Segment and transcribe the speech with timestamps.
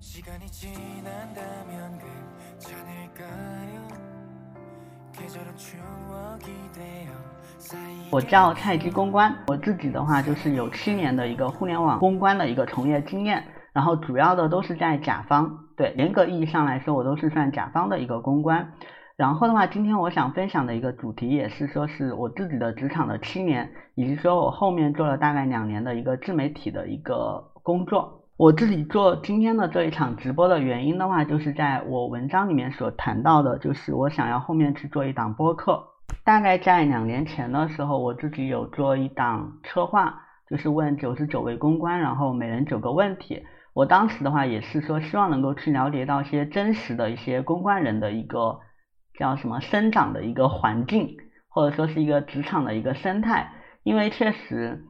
[0.00, 1.98] 시간이 지난다면
[2.58, 3.88] 괜찮을까요?
[5.12, 7.12] 계절은 추억이 되어
[7.58, 18.72] 쌓이 我叫菜鸡公关，我自己的话就是有七年的一个互联网公关的一个从业经验，然后主要的都是在甲方，对，严格意义上来说，我都是算甲方的一个公关。
[19.16, 28.19] 然后的话，今天我想分享的一个主题也是说是我自己的职场的七年，以及说我后面做了大概两年的一个自媒体的一个工作。
[28.41, 35.89] 我自己做今天的这一场直播的原因的话，就是在我文章里面所谈到的，就是我想要后面去做一档播客。
[36.23, 43.43] 大概在两年前的时候，我自己有做一档策划，就是问九十九位公关，然后每人九个问题。
[43.75, 48.61] 我当时的话也是说，希望能够去了解到一些真实的一些公关人的一个
[49.19, 51.15] 叫什么生长的一个环境，
[51.47, 53.51] 或者说是一个职场的一个生态，
[53.83, 54.87] 因为确实。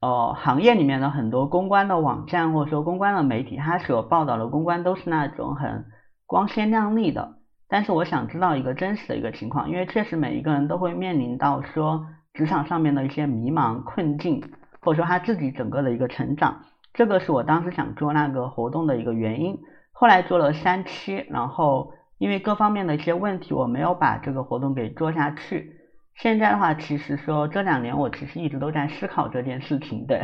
[0.00, 5.86] 呃，行业里面的很多公关的网站或者说公关的媒体，它所报道的公关都是那种很
[6.24, 7.34] 光鲜亮丽的。
[7.68, 14.42] 但是我想知道一个真实的一个情况，因为确实每一个人都会面临到说职场上面的一些迷茫困境，
[14.80, 16.60] 或者说他自己整个的一个成长。
[16.94, 19.58] 这个是我当时想做那个活动的一个原因。
[19.92, 25.77] 后来做了三期，然后因为各方面的一些问题，我没有把这个活动给做下去。
[26.20, 30.04] 现在的话，其实说这两年我其实一直都在思考这件事情。
[30.04, 30.20] 对，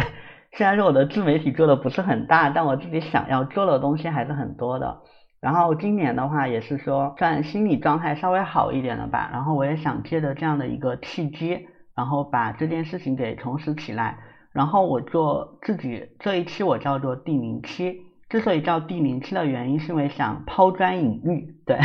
[0.53, 5.03] 虽然说我的自媒体做的不是很大，但我自己想要做的东西还是很多的。
[5.41, 9.31] 然后今年的话，也是说算心理状态稍微好一点了吧。
[9.33, 14.19] 然后我也想借着这样的一个契机，然后把这件事情给重拾起来。
[14.53, 21.55] 然后我做自己这一期我叫做第零期，之所以叫第零期的原因，是因为想抛砖引玉。
[21.65, 21.79] 对。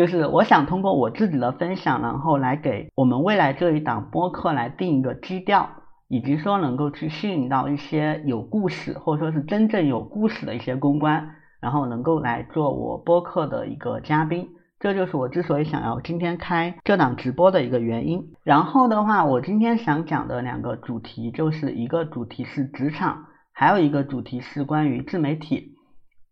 [0.00, 5.68] 就是我想通过我自己的分享，然后来给我们未来这一档播客来定一个基调，
[6.08, 14.48] 以及说能够去吸引到一些有故事或者说是真正有故事的一些公关，然后能够来做我播客的一个嘉宾。
[14.78, 18.32] 这就是我之所以想要今天开这档直播的一个原因。
[18.42, 25.74] 然后的话，我今天想讲的两个主题，就是一个主题是职场，还有一个主题是关于自媒体。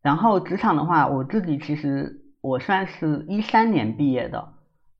[0.01, 2.23] 然后职场的话，我自己其实。
[2.49, 4.55] 我算是一三年毕业的，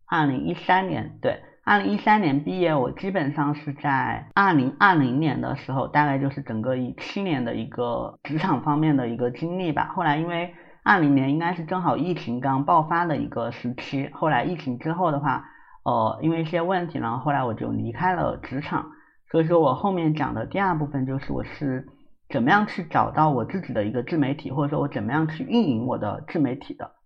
[0.05, 9.91] 二零一三年对，二零一三年毕业，我基本上是在二零二零年的时候，大概就是整个一七年的一个职场方面的一个经历吧。
[9.97, 10.53] 后来因为
[10.85, 15.47] 二零年应该是正好疫情刚爆发的一个时期，后来疫情之后的话，
[15.85, 18.91] 呃，因为一些问题，然后后来我就离开了职场。
[19.31, 21.87] 所以说我后面讲的第二部分就是我是
[22.29, 26.98] 怎么样去找到我自己的一个自媒体，或者说我怎么样去运营我的自媒体的。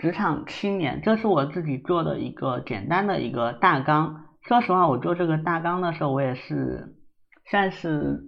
[0.00, 4.24] 职场七年，这是我自己做的一个简单的一个大纲。
[4.40, 6.96] 说实话，我做这个大纲的时候，我也是
[7.50, 8.22] 算是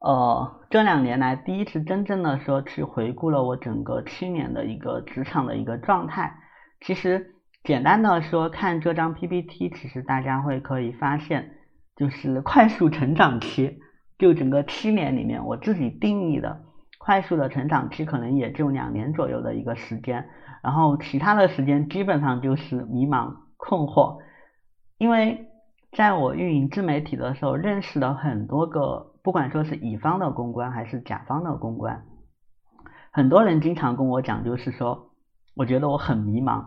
[0.00, 6.34] 呃这两年来第一次真正的说去回顾了我整个七年的一个职场的一个状态。
[6.80, 11.52] 其实简单的说，看这张 PPT，其实大家会可以发现，
[11.94, 13.78] 就是快速成长期，
[14.18, 16.64] 就整个七年里面，我自己定义的
[16.98, 20.28] 快速的成长期，可能也就两年左右的一个时间。
[20.62, 24.18] 然后其他的时间基本上就是迷茫困惑，
[24.98, 25.48] 因为
[25.92, 32.02] 在我运营自媒体的时候，认识了很多个，不管说是乙方的公关还是甲方的公关，
[33.12, 35.12] 很多人经常跟我讲，就是说，
[35.54, 36.64] 我觉得我很迷茫，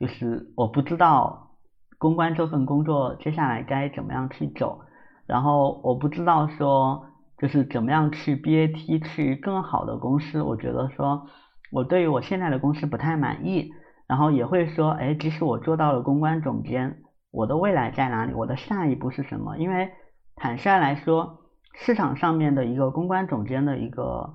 [0.00, 1.50] 就是我不知道
[1.98, 4.80] 公关这份工作接下来该怎么样去走，
[5.26, 7.06] 然后我不知道说
[7.38, 11.26] 就是怎么样去 BAT 去更好的公司，我觉得说。
[11.72, 13.72] 我对于我现在的公司不太满意，
[14.06, 17.02] 然后也会说，哎，即使我做到了公关总监，
[17.32, 18.32] 我的未来在哪里？
[18.34, 19.58] 我的下一步是什么？
[19.58, 19.90] 因为
[20.36, 21.40] 坦率来说，
[21.74, 24.34] 市场上面的一个公关总监的一个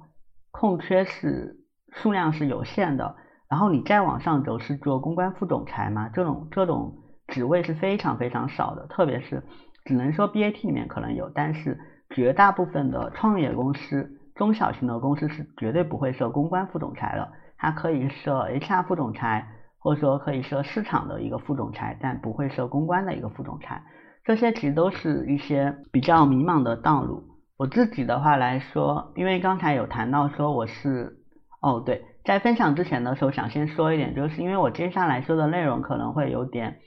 [0.51, 1.55] 空缺是
[1.93, 3.15] 数量是有限的，
[3.49, 6.97] 然后你再往上走是做公关副总裁嘛，这种这种
[7.27, 9.41] 职位是非常非常少的，特别是
[9.85, 11.79] 只能说 BAT 里面可能有，但是
[12.11, 14.17] 绝大部分的创业公司。
[14.35, 19.47] 中小型的公司是绝对不会设公关副总裁的，它可以设 HR 副总裁，
[19.77, 23.83] 或者说可以设市场的一个副总裁，但不会设公关的一个副总裁。
[24.23, 27.23] 这些其实都是一些比较迷茫的道路。
[27.57, 31.17] 我自己的话来说，因为刚才有谈到说我是，
[31.61, 36.79] 哦对，在分享之前的时候想先说一点，就是因为我接下来说的内容可能会有点，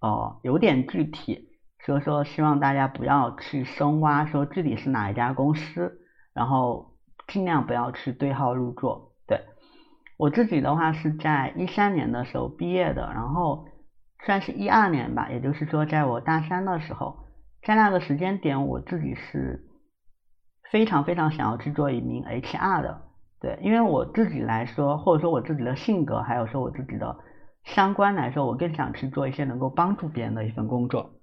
[0.00, 1.49] 哦有点具体，
[1.84, 5.96] 所以说希望大家不要去深挖说具体是哪一家公司。
[6.32, 6.96] 然后
[7.26, 9.14] 尽量不要去对号入座。
[9.26, 9.40] 对
[10.16, 13.66] 我自己的话是在一三年的时候毕业的，然后
[14.24, 17.24] 算是一二年吧，也就是说在我大三的时候，
[17.62, 19.66] 在那个时间点，我自己是
[20.70, 23.02] 非常非常想要去做一名 HR 的。
[23.40, 27.16] 对，因为我自己来说，或者说我自己的性格，还有说我自己的
[27.64, 31.19] 相关来说，我更想去做一些能够帮助别人的一份工作。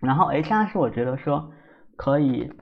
[0.00, 1.52] 然后 HR 是我觉得说
[1.96, 2.52] 可以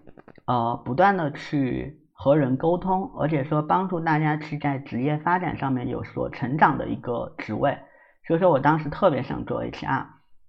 [0.47, 7.79] 呃不断的去和人沟通，而且说帮助大家去在职业发展上面有所成长的一个职位。
[8.27, 10.07] 所以说我当时特别想做 HR。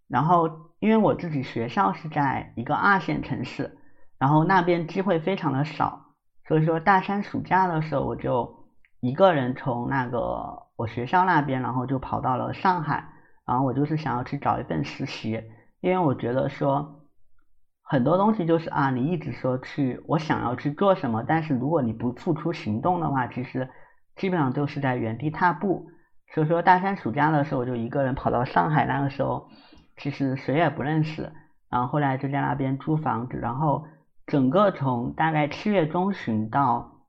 [0.08, 3.78] 然后因为我自己学校是在一个二线城市，
[4.20, 6.06] 然后那边机会非常的少。
[6.48, 8.68] 所以说大三暑假的时候，我就
[9.00, 13.10] 一个人从那个我学校那边，然后就跑到了上海，
[13.48, 15.42] 然后我就是想要去找一份实习，
[15.86, 17.04] 因为我觉得说
[17.84, 23.70] 很多东西就是啊，你一直说去我想要去做什么，但是如果你不付出行动的话，其实
[24.16, 25.86] 基本上都是在原地踏步。
[26.34, 29.48] 所以说大三暑假的时候，我就一个人跑到上海，那个时候
[29.98, 31.32] 其实谁也不认识，
[31.70, 33.86] 然后后来就在那边租房子，然后。
[34.28, 37.04] 整个从大概七月中旬到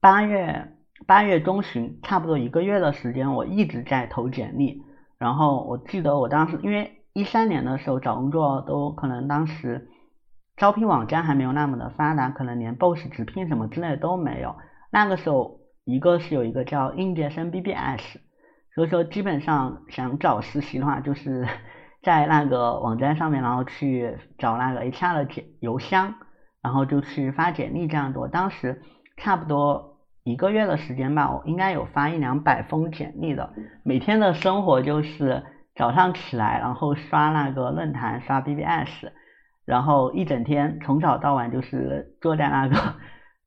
[0.00, 0.76] 八月
[1.06, 4.82] 八月中旬，差不多一个月的时间，我一直在投简历。
[5.16, 9.88] 然后我记得我当时，因为一三年的时候找工作都可能当时
[10.56, 14.56] 招聘网站还没有那么的发达，可能连 BOSS 直聘什么之类都没有。
[14.90, 18.18] 那个时候，一个是有一个叫应届生 BBS，
[18.74, 21.48] 所以说基本上想找实习的话，就是。
[22.04, 26.16] 在那个网站上面，然后去找那个 HR 的简邮箱，
[26.60, 28.18] 然后就去发简历这样子。
[28.18, 28.82] 我当时
[29.16, 33.54] 差不多一个月的时间吧，我应该有发一两百封简历的。
[33.82, 39.12] 每天的生活就是早上起来，然后刷那个论坛，刷 BBS，
[39.64, 42.76] 然后一整天从早到晚就是坐在那个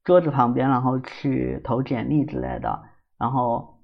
[0.04, 2.84] 桌子旁边，然后去投简历之类的，
[3.18, 3.80] 然后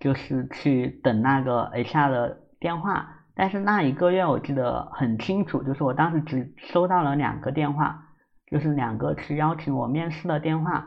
[0.00, 3.14] 就是去等那个 HR 的电话。
[3.34, 8.08] 但是那一个月我记得很清楚，就是我当时只收到了两个电话，
[8.50, 10.86] 就是两个去邀请我面试的电话。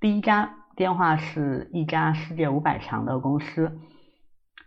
[0.00, 3.78] 第一家电话是一家世界五百强的公司，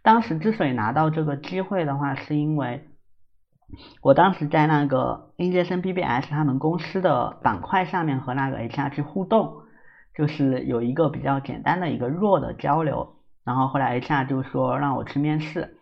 [0.08, 2.88] 当时之所以拿到这个机会的话，是因为
[4.02, 9.64] 我当时在那个应届生 BBS 他们公司的板块上面和那个 HR 去互动，
[10.16, 15.76] 就是有一个比较简单的一个弱的交流，然后后来 HR 就说让我去面试。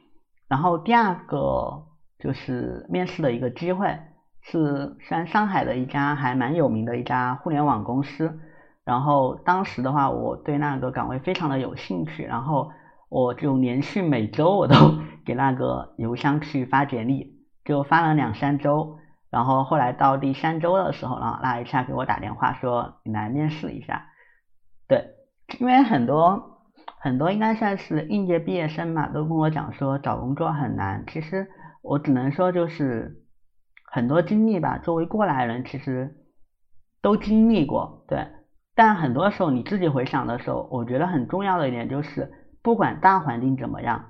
[0.48, 1.84] 然后第二个
[2.18, 3.96] 就是面试的一个机会，
[4.42, 8.40] 是在上海的一家还蛮有名的一家互联网公司。
[8.84, 12.72] 然后当时的话，我对那个岗位非常的有兴趣，然后
[13.16, 14.76] 我就连续每周我都
[15.26, 18.98] 给那个邮箱去发简历，就发了两三周。
[19.30, 24.08] 然后后来到第三周的时候呢，那一下给我打电话说你来面试一下。
[24.90, 25.12] 对，
[25.60, 26.52] 因为很多。
[27.00, 31.06] 很多应该算是应届毕业生嘛，都跟我讲说找工作很难。
[31.08, 31.48] 其实
[31.82, 33.24] 我只能说就是
[33.86, 36.16] 很多经历吧，作为过来人，其实
[37.02, 38.04] 都经历过。
[38.08, 38.28] 对，
[38.76, 42.32] 但很多时候你自己回想的时候，我觉得很重要的一点就是，
[42.66, 44.06] 不管大环境怎么样，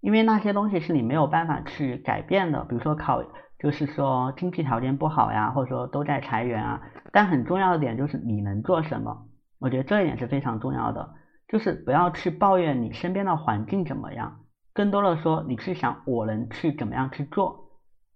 [0.00, 2.64] 因为那些东西是你没有办法去改变的。
[2.66, 3.20] 比如说考，
[3.58, 6.82] 就是说经济条件不好呀，或者说都在裁员啊。
[7.10, 9.26] 但很重要的点就是你能做什么，
[9.58, 11.14] 我觉得这一点是非常重要的。
[11.48, 14.42] 就是不要去抱怨你身边的环境怎么样，
[14.72, 17.70] 更多的说你去想我能去怎么样去做，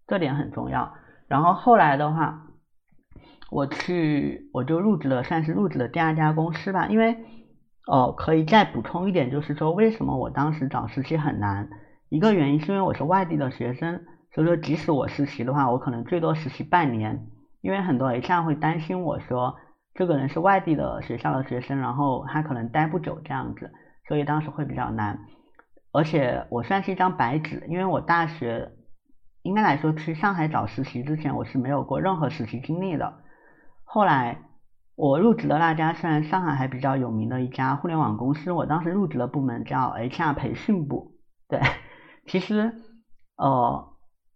[0.06, 0.94] 这点很重要。
[1.26, 2.46] 然后后来的话，
[3.50, 6.86] 我去我就入职了，算是入职了第二家公司吧。
[6.86, 7.18] 因为
[7.86, 11.68] 哦，可以再补充一点，就是说为什么我当时找实习很难？
[12.08, 17.26] 一个原因是因为我是外地的学生，所以说即使我实习的话，我可能最多实习半年，
[17.60, 19.56] 因为很多 HR 会担心我说。
[19.96, 23.70] 这个人是外地的学校的学生，然后他可能待不久这样子，
[24.08, 25.20] 所以当时会比较难。
[25.92, 28.72] 而且我算是一张白纸，因为我大学
[29.42, 33.20] 应该来说去上海找实习之前，我是没有过任何实习经历的。
[33.84, 34.38] 后来
[34.96, 41.12] 我入职的那家虽然上海还比较有名的一家互联网公司，我当时入职的部门叫 HR 培训部。
[41.48, 41.60] 对，
[42.26, 42.72] 其实
[43.36, 43.88] 呃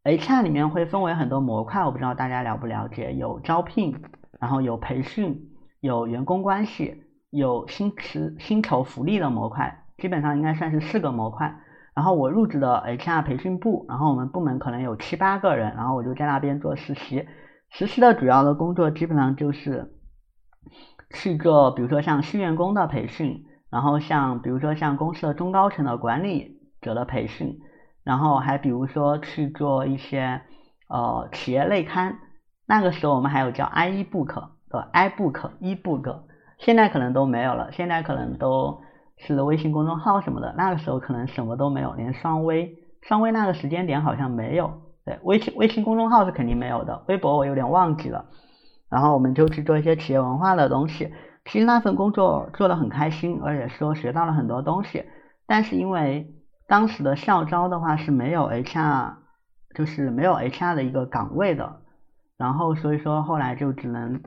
[0.05, 4.03] HR 里面会分为很多模块，我不知道大家了不了解，有招聘。
[4.41, 5.49] 然后有培训，
[5.81, 11.61] 有员工关系，有薪资薪酬福利的模块，基本上应该算是四个模块。
[11.93, 17.27] 然后我入职的 HR 培训部，然后我们部门可能有七八个人，然后我就在那边做实习。
[17.71, 19.93] 实习的主要的工作基本上就是
[21.11, 27.59] 去做，比如说像新员工的培训，然后像比如说像公司的中高层的管理者的培训，
[28.05, 30.43] 然后还比如说去做一些
[30.89, 32.19] 呃企业内刊。
[32.67, 36.21] 那个时候我们还有叫 i ebook 的 iBook、eBook，
[36.59, 38.83] 现在可能都没有了，现在可能都
[39.17, 40.55] 是微信公众号什么的。
[40.57, 44.83] 那个时候可能什么都没有，连双微，双微那个时间点好像没有。
[45.07, 48.27] 对，微信微信公众号是肯定没有的，微博我有点忘记了。
[48.91, 51.13] 然后我们就去做一些企业文化的东西。
[51.45, 55.05] 其实那份工作做的很开心，而且说学到了很多东西。
[55.47, 56.35] 但是因为
[56.67, 59.15] 当时的校招的话是没有 HR，
[59.75, 61.81] 就是没有 HR 的一个岗位的，
[62.37, 64.21] 然后所以说后来就只能，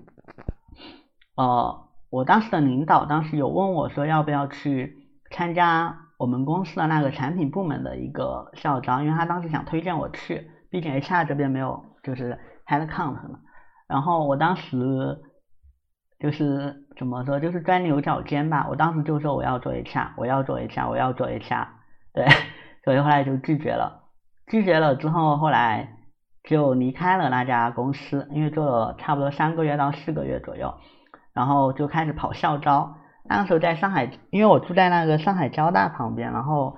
[1.35, 4.97] 呃，我当时的领导当时有问我说要不要去
[5.29, 13.39] 参加我们公司的那个产品部门的一个校招，因为他当时想推荐我去，毕竟 HR 这边没有就是 head count 嘛。
[13.91, 15.19] 然后我当时
[16.17, 18.67] 就是怎么说，就是钻牛角尖吧。
[18.69, 21.67] 我当时就说我要做 HR，我要做 HR，我要做 HR，
[22.13, 22.25] 对，
[22.85, 24.03] 所以后来就拒绝了。
[24.47, 25.97] 拒绝了之后，后来
[26.45, 30.73] 就离开了那家公司，因为做了差不多三个月到四个月左右，
[31.33, 32.95] 然后就开始跑校招。
[33.25, 36.77] 那个时候在上海，因为我住在那个上海交大旁边，然后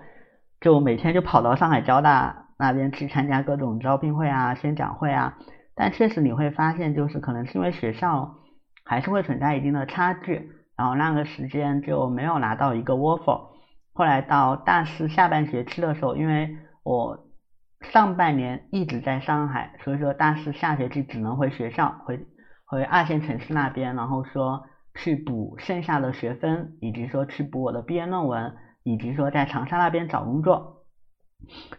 [0.60, 5.38] 就每天就跑到上海交大那边去参加各种招聘会啊、宣讲会啊。
[5.76, 8.36] 但确实你会发现，就是可能是因为学校
[8.84, 13.50] 还是会存在一定的差距，然后那个时间就没有拿到一个 offer。
[13.94, 17.28] 后来到大四下半学期的时候，因为我
[17.82, 22.26] 上半年一直在上海，所以说大四下学期只能回学校，回
[22.66, 24.66] 回二线城市那边，然后说
[24.96, 30.86] 去补剩下的学分，以及说去补我的毕业论文，以及说在长沙那边找工作。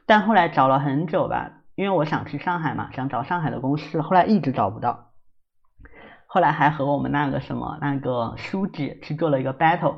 [0.06, 1.63] 但后来找了很久吧。
[1.76, 5.10] 因为我想去上海嘛，想找上海的公司，后来一直找不到，
[6.26, 9.94] 后来还和我们那个什么那个书记去做了一个 battle，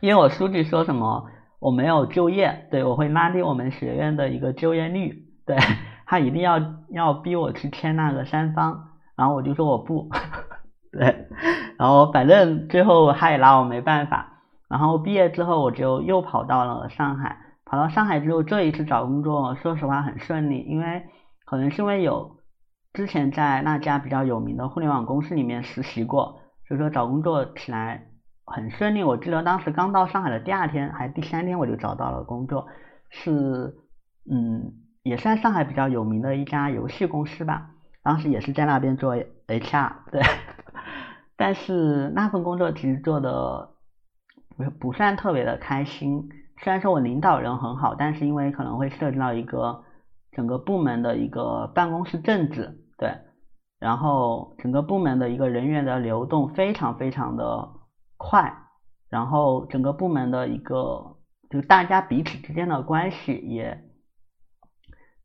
[0.00, 1.28] 因为我书记说什么
[1.60, 5.56] 我没有就业，对我会拉低我们学院的一个就业率，对
[6.06, 10.08] 他一定要要逼我去签那个三方，然后我就说我不，
[10.90, 11.28] 对，
[11.78, 17.36] 然后反正最后他也拿我没办法，然后毕业之后我就又跑到了上海。
[17.70, 21.04] 跑到上海之后，这一次找工作，说实话很顺利，因为
[21.44, 22.38] 可能是因为有
[22.92, 28.08] 之前在那家比较有名的互联网公司里面实习过，所以说找工作起来
[28.44, 29.04] 很顺利。
[29.04, 32.66] 我记得当时刚到上海的第二天，还第三天我就找到了工作，
[33.08, 33.76] 是
[34.28, 34.72] 嗯，
[35.04, 37.70] 也算上海比较有名的一家游戏公司吧。
[38.02, 39.14] 当时也是在那边做
[39.46, 40.20] HR，对，
[41.38, 43.70] 但是那份工作其实做的
[44.56, 46.28] 不不算特别的开心。
[46.62, 49.82] 虽然说我领导人很好，但是因为可能会涉及到一个
[50.32, 53.16] 整个部门的一个办公室政治，对，
[53.78, 57.70] 然后整个部门的一个人员的流动非常非常的
[58.18, 58.54] 快，
[59.08, 61.16] 然后整个部门的一个
[61.48, 63.82] 就大家彼此之间的关系也，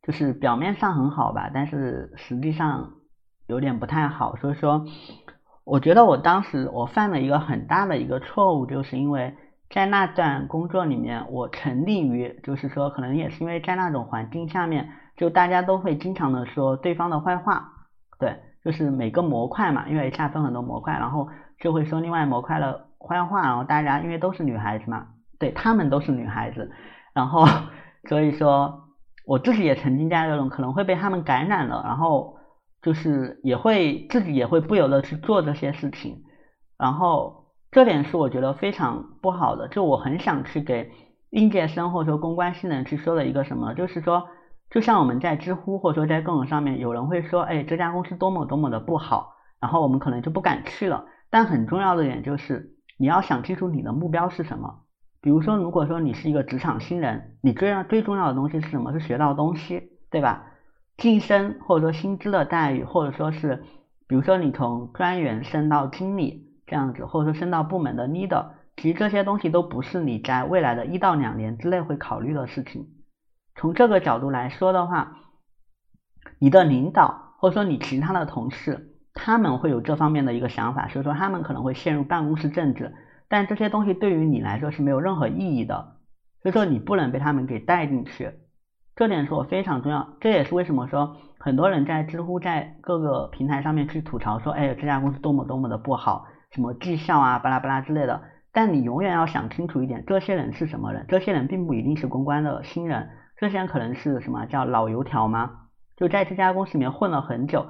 [0.03, 2.93] 就是表面上很好吧，但是实际上
[3.47, 4.85] 有点不太好，所以说
[5.65, 9.35] 我觉得我当时我犯了一个很大的一个错误，就是因为。
[9.67, 17.71] 在那段工作里面，我沉溺于，就是说，可能也是因为在那种环境下面，就大家都会经常的说对方的坏话，
[18.19, 21.27] 对，就是每个模块嘛，因为下分很多模块，然后
[21.59, 25.07] 就会说另外模块的坏话，然后大家因为都是女孩子嘛，
[25.39, 26.71] 对他们都是女孩子，
[27.13, 27.45] 然后
[28.07, 28.83] 所以说
[29.25, 32.37] 我自己也曾经在这种可能会被他们感染了，然后
[32.83, 36.23] 就是也会自己也会不由得去做这些事情，
[36.77, 37.44] 然后。
[37.75, 40.93] 这点是我觉得非常不好的，就我很想去给
[41.29, 44.29] 应届生或者说公关新人去说的一个什么，就是说，
[44.69, 51.03] 就像我们在知乎或者说在各种上面，有人会说，哎，这家公司多么多么的不好，然后我们可能就不敢去了。
[51.29, 54.83] 但很重要的点就是，你要想清楚你的目标是什么。
[55.19, 58.93] 比如说，如果说你是一个职场新人，你最要最重要的东西是什么？
[58.93, 60.45] 是学到东西，对吧？
[60.95, 63.65] 晋升或者说薪资的待遇，或者说是，
[64.07, 66.44] 比如说你从专员升到经理。
[66.67, 72.87] 这样子，或者说升到部门的 leader，其实这些东西都不是你在未来的一到两年之内会考虑的事情。
[73.55, 75.17] 从这个角度来说的话，
[76.39, 82.93] 你的领导或者说你其他的同事，他们会有这方面的一个想法，所以说他们可能会陷入办公室政治，
[83.29, 85.97] 但这些东西对于你来说是没有任何意义的，
[86.41, 88.31] 所以说你不能被他们给带进去。
[88.95, 96.25] 这点是我非常重要，这也是为什么说很多人在知乎在各个平台上面去吐槽说，哎，这家公司多么多么的不好。
[96.55, 98.21] 什么绩效啊，巴拉巴拉之类的，
[98.53, 101.05] 但你永远要想清楚一点，这些人是什么人？
[101.09, 105.67] 这些人并不一定是公关的新人，这些人可能是什么叫老油条吗？
[105.97, 107.65] 就在这家公司里面混了很久，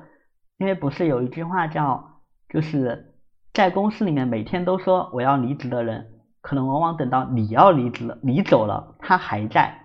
[0.60, 3.16] 因为不是有一句话叫，就是
[3.54, 6.06] 在公司里面每天都说我要离职的人，
[6.42, 9.80] 可能往往等到你要离职了，你走了，他还在。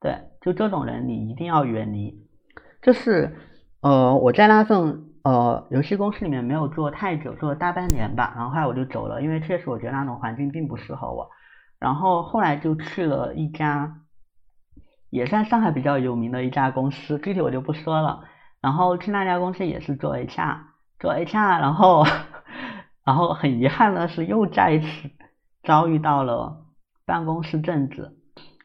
[0.00, 2.26] 对，就这种人你一定要远离。
[2.80, 3.36] 就是
[3.82, 5.05] 呃，我在那份。
[5.26, 11.28] 呃，游戏公司里面没有做太久，做了大半年吧，然后后来我就走了，因为确实我觉得那种环境并不适合我。
[11.80, 14.02] 然后后来就去了一家，
[15.10, 18.22] 也算上海比较有名的一家公司，具体我就不说了。
[18.60, 20.58] 然后去那家公司也是做 HR，
[21.00, 22.06] 做 HR，然后
[23.04, 25.10] 然后很遗憾的是，又再一次
[25.64, 26.66] 遭遇到了
[27.04, 28.12] 办公室政治。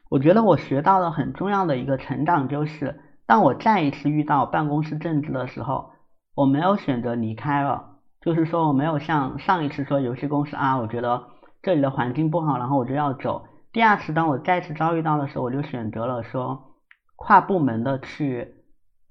[0.08, 5.90] 我觉得我学到了很重要的一个成长就是，当我再一次遇到办公室政治的时候，
[6.34, 11.28] 我没有选择离开了，就是说我没有像上一次说游戏公司啊，我觉得
[11.62, 13.46] 这里的环境不好，然后我就要走。
[13.72, 16.76] 第二次当我再次遭遇到的时候，我就选择了说
[17.16, 18.54] 跨部门的去，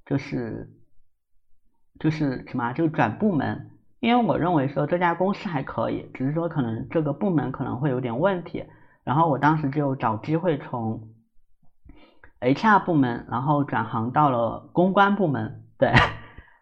[0.05, 0.69] 就是
[1.99, 8.65] 就是什么，就转部门，因为我认为说这家公司还可以，只是说可能这个部门可能会有点问题。
[9.03, 11.09] 然后我当时就找机会从
[12.39, 15.91] HR 部门，然后转行到了公关部门，对，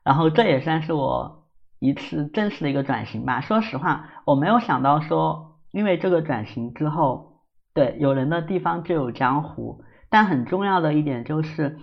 [0.03, 1.47] 然后这也算是我
[1.79, 3.41] 一次正式的一个转型吧。
[3.41, 7.41] 说实话，我没有想到说，因为这个转型之后，
[7.73, 9.83] 对，有人的地方就有江湖。
[10.09, 11.77] 但很重要的一点就是，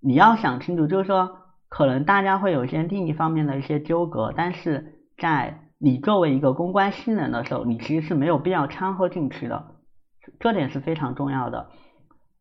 [0.00, 9.76] 你要想清楚，就是说，可能大家会有一些另一方面的一些纠葛，但是在你作为一个公关新人的时候，你其实是没有必要掺和进去的。
[10.40, 11.70] 这点是非常重要的。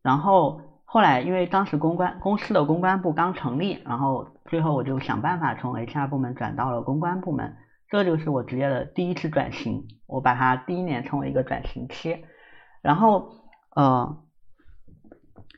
[0.02, 0.62] 然后
[0.94, 7.56] 后来，因为当时公关公司的公关部刚成立，然后最后我就想办法从 HR 部门转到了公关部门，
[7.88, 9.86] 这就是我职业的第一次转型。
[10.06, 12.26] 我把它第一年称为一个转型期。
[12.82, 13.30] 然后
[13.74, 14.18] 呃，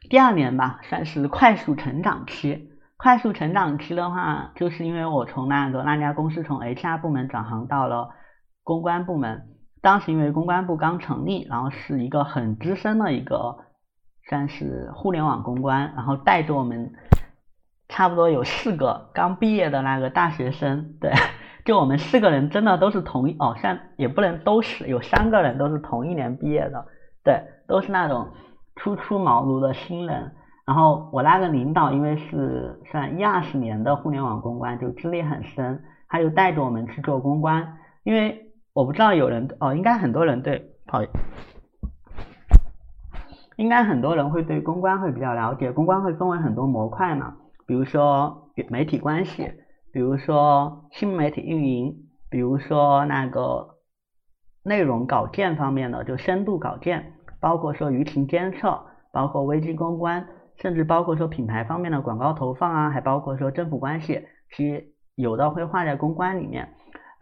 [0.08, 2.70] 第二年吧，算是快速成长期。
[2.96, 8.12] 快速成长期的话，就是因为我从那个那家公司从 HR 部门转行到了
[8.62, 9.48] 公关部门。
[9.82, 13.58] 当时因为公关部刚成立，然后是一个很资深的一个，
[14.28, 16.94] 算是互联网公关，然后带着我们
[17.90, 21.12] 差不多有四个刚毕业的那个大学生，对，
[21.66, 26.86] 就我们四个人真的都是同一哦，像也不能都是，有三个人都是同一年毕业的，
[27.24, 28.30] 对，都是那种
[28.76, 30.32] 初出茅庐的新人。
[30.66, 38.50] 然后我那个领导因为是算一二十年的互联网公关，就资历很深，他就带着我们去做公关，因为。
[38.76, 41.00] 我不知道有人哦，应该很多人对，好，
[43.58, 45.72] 应该很多人会对公关会比较了解。
[45.72, 49.52] 公关会分为很多模块嘛，比如说媒体关系，
[49.92, 51.96] 比如说新媒体运营，
[52.30, 53.76] 比如说那个
[54.64, 64.26] 内容稿件方面的，就深度稿件，包括说舆情监测，包括危机公关，甚至包括说品牌方面的广告投放啊，还包括说政府关系，
[64.56, 66.74] 其实有的会划在公关里面。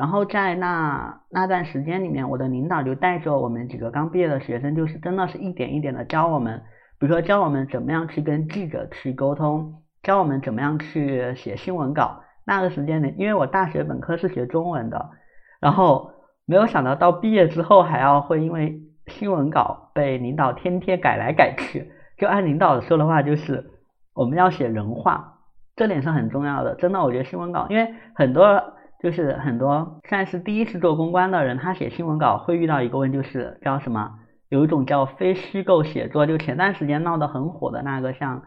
[0.02, 6.60] 然后在那那段时间里面，我的领导就带着我们几个刚毕业的学生，就是真的是一点一点的教我们，
[7.00, 12.24] 比如说教我们怎么样去跟记者去沟通，教我们怎么样去写新闻稿。
[12.48, 15.12] 那个时间呢，因为我大学本科是学中文的，
[15.60, 16.10] 然后
[16.48, 21.92] 没有想到到毕业之后还要会因为新闻稿被领导天天改来改去。
[22.18, 23.70] 就按领导说的话，就是
[24.16, 25.36] 我们要写人话，
[25.76, 26.74] 这点是很重要的。
[26.74, 28.64] 真的，我觉得新闻稿，因为很多。
[29.02, 34.20] 就是很多算是第一次做公关的人，他写新闻稿会遇到一个问题，就是叫什么？
[34.50, 38.44] 有一种叫非虚构写作，就前段时间闹得很火的那个，像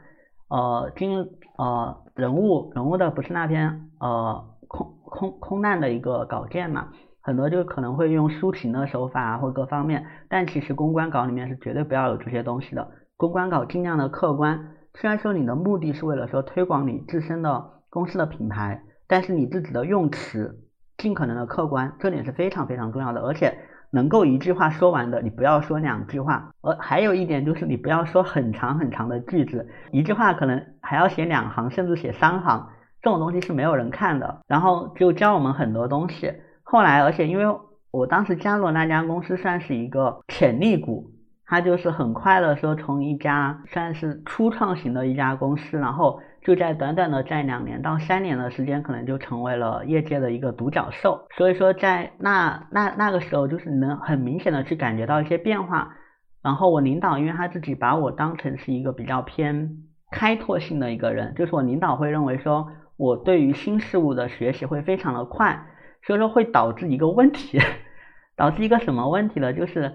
[0.48, 1.26] 呃金
[1.58, 6.88] 呃人物人物的不是那篇呃空空空难的一个稿件嘛，
[7.20, 12.86] 很多就可能会用抒情的手法啊或各方面，但其实公关稿里面是绝对不要有这些东西的，
[13.16, 14.68] 公关稿尽量的客观。
[14.94, 18.82] 虽然说你的目的是为了说推广你自身的公司的品牌。
[19.06, 20.60] 但是你自己的用词
[20.96, 23.20] 尽可能的客观，这点是非常非常重要的。
[23.20, 23.58] 而且
[23.90, 26.52] 能够一句话说完的，你不要说两句话。
[26.62, 32.70] 而还有一点就是你不要说很长很长的句子，一句话可能还要写两行，甚至写三行，
[33.02, 34.40] 这种东西是没有人看的。
[34.46, 36.32] 然后就教我们很多东西。
[36.62, 37.58] 后来，而且因为
[37.90, 41.10] 我当时加入那家公司算是一个潜力股，
[41.44, 46.20] 它就是很快的说从一家算是初创型的一家公司，然后。
[46.44, 51.26] 就在短短的在两年到三年的时间，可能就成为了业界的一个独角兽。
[51.38, 55.96] 所以说，在那那那个时候，就是能很明显的去感觉到一些变化。
[56.42, 59.78] 然后我领导，因为他自己把我当成是一个比较偏
[60.12, 65.64] 开拓性的一个人，就是我领导会认为说我对于新事物的学习会非常的快，
[66.02, 67.58] 所以说会导致一个问题，
[68.36, 69.54] 导致一个什么问题呢？
[69.54, 69.94] 就是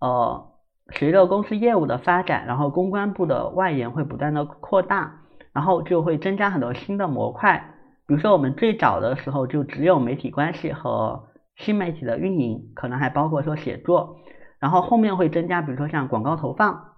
[0.00, 0.50] 呃，
[0.92, 5.20] 随着公司业务的发展，然后公关部的外延会不断的扩大。
[5.54, 7.74] 然后就会增加很多新的模块，
[8.06, 14.16] 比如说我们最早的时候就只有媒体关系和新媒体的运营，可能还包括说写作，
[14.58, 16.96] 然后后面会增加，比如说像广告投放，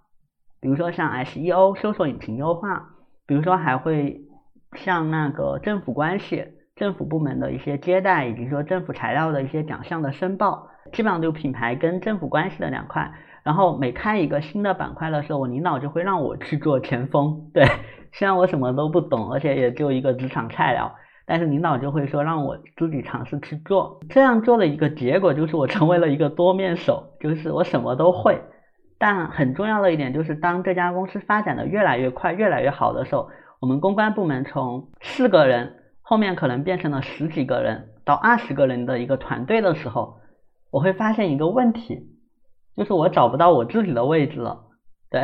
[0.58, 2.88] 比如说像 SEO 搜索引擎优化，
[3.26, 4.22] 比如说还会
[4.74, 13.12] 像那个政府关系、政府部门的一些接待，以及说政府材料的一些奖项的申报，基本上就品牌跟政府关系的两块。
[13.42, 17.64] 然后每开一个新的板块的时候，我领导就会让我去做前锋，对。
[18.18, 20.94] 虽然我什么都不懂，而且也就一个职场菜鸟，
[21.26, 28.40] 但是领导就会说让我自己尝试去做，这样做的一个结果就是我成为了一个多面手，就是我什么都会。
[28.98, 33.28] 但很重要的一点就是，当这家公司发展的越来越快、越来越好的时候，
[33.60, 40.16] 我们公关部门从四个人后面可能变成了十几个人到二十个人的一个团队的时候，
[40.70, 42.08] 我会发现一个问题，
[42.74, 44.62] 就是我找不到我自己的位置了。
[45.10, 45.22] 对，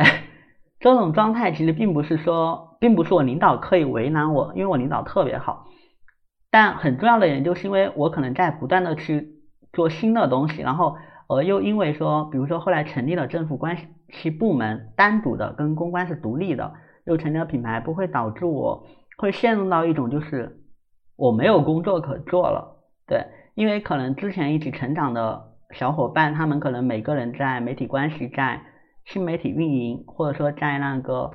[0.83, 5.65] 这种状态其实并不是说，并不是我领导刻意为难我，因为我领导特别好。
[6.51, 9.29] 但很重要的原因就是因为我可能在不断的去
[9.71, 10.95] 做新的东西，然后。
[11.29, 13.77] 而又因为说，比如说后来成立了政府关
[14.09, 16.73] 系部门，单独的跟公关是独立的，
[17.05, 18.85] 又成立了品牌部，会导致我
[19.17, 20.59] 会陷入到一种就是
[21.15, 22.75] 我没有工作可做了。
[23.07, 28.61] 对，因为可能之前一起成长的小伙伴，他们可能每个人在媒体关系、在
[29.05, 31.31] 新媒体运营，或者说在那个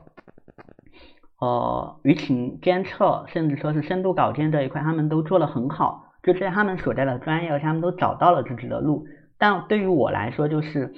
[1.41, 9.07] 呃舆情监测，甚至说是深度稿件这一块，他们都做得很好，就在他们所在的专业，他们都找到了自己的路。
[9.39, 10.93] 但对于我来说，就是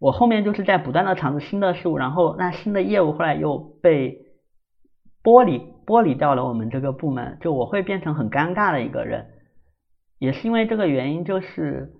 [0.00, 4.18] 我后面就是在不断的尝试新的事物，然后那新的业务后来又被
[5.22, 9.26] 剥离剥离掉了我们这个部门，就我会变成很尴尬的一个人。
[10.18, 11.92] 也是因为这个原因，就是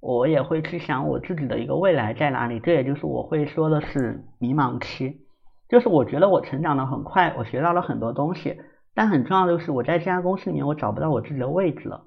[0.00, 2.58] 我也会去想我自己的一个未来在哪里。
[2.58, 5.20] 这也就是我会说的是迷茫期，
[5.68, 8.60] 就是我觉得我成长的很快，我学到了很多东西，
[8.94, 12.04] 但很重要的就是我在这家公司里面我找不到我自己的位置了。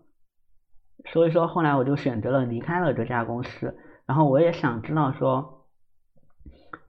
[1.06, 5.66] 所以说后来我就选择了离开了这家公司，然后我也想知道说，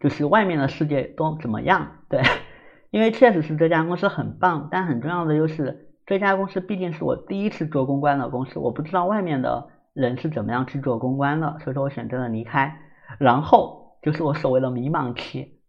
[0.01, 1.99] 就是外面的世界都怎么样？
[2.09, 2.23] 对，
[2.91, 12.77] 因为确实是这家公司很棒，但很重要的就是这家公司毕竟是我第一次做公关的公司，我不知道外面的人是怎么样去做公关的，所以说我选择了离开。
[13.19, 15.61] 然后就是我所谓的迷茫期，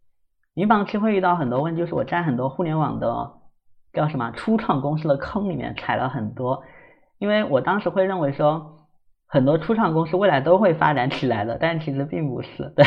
[0.52, 3.34] 迷茫期会遇到很多问，就是我在很多互联网的
[3.92, 6.62] 叫什么初创公司的坑里面踩了很多。
[7.18, 8.88] 因为我当时会认为说，
[9.26, 12.72] 很多初创公司未来都会发展起来的，但其实并不是。
[12.76, 12.84] 对，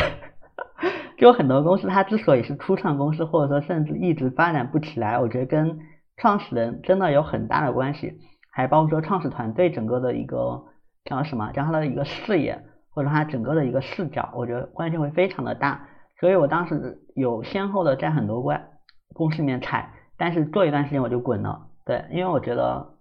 [1.18, 5.80] 就很多公司它之所以是初创公司，或者说甚至一直发展不起来，我觉得跟
[6.16, 8.18] 创始人真的有很大的关系，
[8.52, 10.64] 还包括说创始团队整个的一个
[11.10, 15.88] 叫什么，叫他的一个视野，或者他整个的一个视角，我觉得关系会非常的大。
[16.18, 18.68] 所以我当时有先后的在很多关
[19.12, 21.66] 公司里面踩，但是做一段时间我就滚了。
[21.84, 22.94] 对，因为我觉得。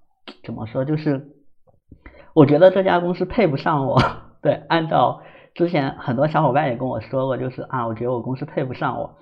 [0.44, 0.86] 怎么说？
[0.86, 1.30] 就是
[2.36, 4.00] 我觉得这家公司配不上我。
[4.44, 5.24] 对，按照
[5.56, 9.18] 之前很多小伙伴也跟我说过，就是啊，我觉得我公司配不上我。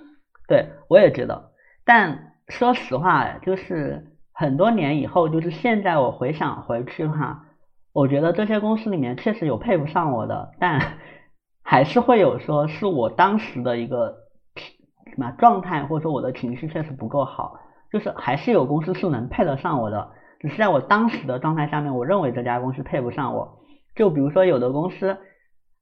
[0.49, 1.51] 对我也觉得，
[1.85, 7.45] 但说实话，就是很多年以后，就是现在我回想回去的话，
[7.97, 10.99] 我觉得这些公司里面确实有配不上我的，但
[11.65, 14.17] 还是会有说是我当时的一个
[15.07, 17.59] 什么状态，或者说我的情绪确实不够好，
[17.91, 20.11] 就是还是有公司是能配得上我的。
[20.39, 23.63] 只是在我当时的状态下面，我认为这家公司配不上我。
[23.95, 25.17] 就比如说有的公司，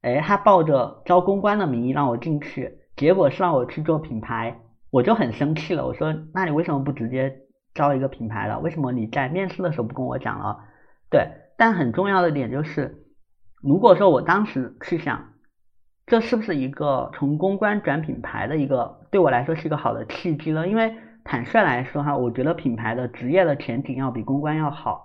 [0.00, 4.56] 哎，他抱着招公关的名义让我进去，结果是让我去做品牌，
[4.90, 5.86] 我就很生气了。
[5.86, 7.40] 我说，那你为什么不直接
[7.74, 8.58] 招一个品牌了？
[8.60, 10.60] 为什么你在面试的时候不跟我讲了？
[11.10, 13.04] 对，但很重要的点就是，
[13.62, 15.32] 如果说我当时去想，
[16.06, 20.68] 这是不是一个从公关转品牌的一个对我来说是一个好的契机呢？
[20.68, 25.04] 因为坦率来说哈，我觉得品牌的职业的前景要比公关要好，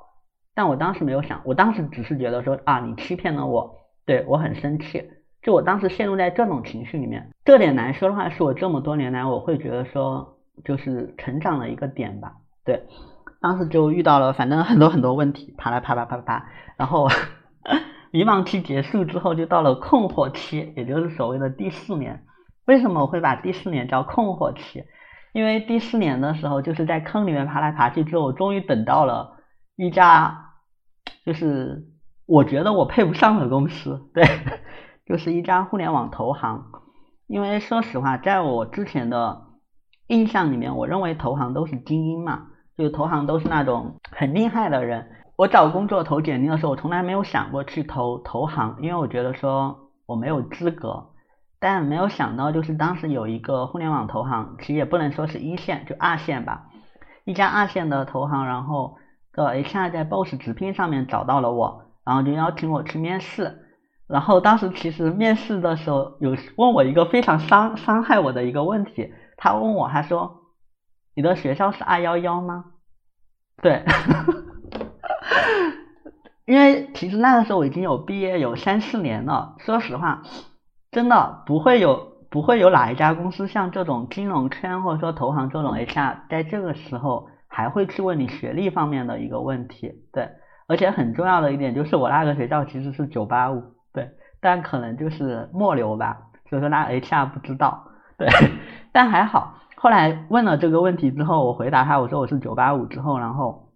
[0.54, 5.10] 但我当时没有想，我当时只是觉得说啊，你欺骗了我，对我很生气，
[5.42, 12.84] 就我当时陷入在这种情绪里面，这点来说的话，是我这么多年来我会觉得说就是成长的一个点吧，对，
[13.42, 16.46] 当时就遇到了反正很多很多问题，爬来爬爬爬爬，
[16.78, 17.10] 然后
[18.12, 22.24] 迷茫期结束之后就到了困惑期，也就是所谓的第四年，
[22.66, 24.84] 为什么我会把第四年叫困惑期？
[25.34, 29.38] 因为第四年的时候，就是在坑里面爬来爬去之后，我终于等到了
[29.76, 30.52] 一家，
[31.26, 31.88] 就是
[32.28, 34.24] 我觉得我配不上的公司，对，
[35.08, 36.66] 就是一家互联网投行。
[37.28, 39.44] 因为说实话，在我之前的
[40.08, 42.48] 印象里面，我认为投行都是精英嘛，
[42.82, 45.08] 就投行都是那种很厉害的人。
[45.38, 51.08] 我找工作投简历的时候，我从来没有想过去投投行，因为我觉得说我没有资格。
[51.64, 56.66] 但没有想到，就是当时有一个互联网投行，其实也不能说是一线，就二线吧，
[57.24, 58.98] 一家二线的投行，然后
[59.32, 63.60] 的 HR 在 Boss 直聘上面找到了我，然后就邀请我去面试。
[64.08, 70.42] 然后当时其实面试的时候有问我一个非常伤伤害我的一个问题，他问我，他说
[71.14, 72.66] ：“你的学校是二幺幺吗？”
[73.60, 73.84] 对，
[76.46, 80.22] 因为其实那个时候我已经有毕业有三四年了，说实话。
[80.92, 90.32] 真的不会有不会有哪一家公司像这种金融圈或者说投行这种 HR 在这个时候还会去问你学历方面的一个问题，对，
[90.68, 94.10] 而且很重要的一点就是我那个学校其实是九八五，对，
[94.42, 96.18] 但可能就是末流吧，
[96.50, 97.88] 所以说那 HR 不知道，
[98.18, 98.28] 对，
[98.92, 103.72] 但还好，后来问了这个问题之后，我回答他我说我是九八五之后，然后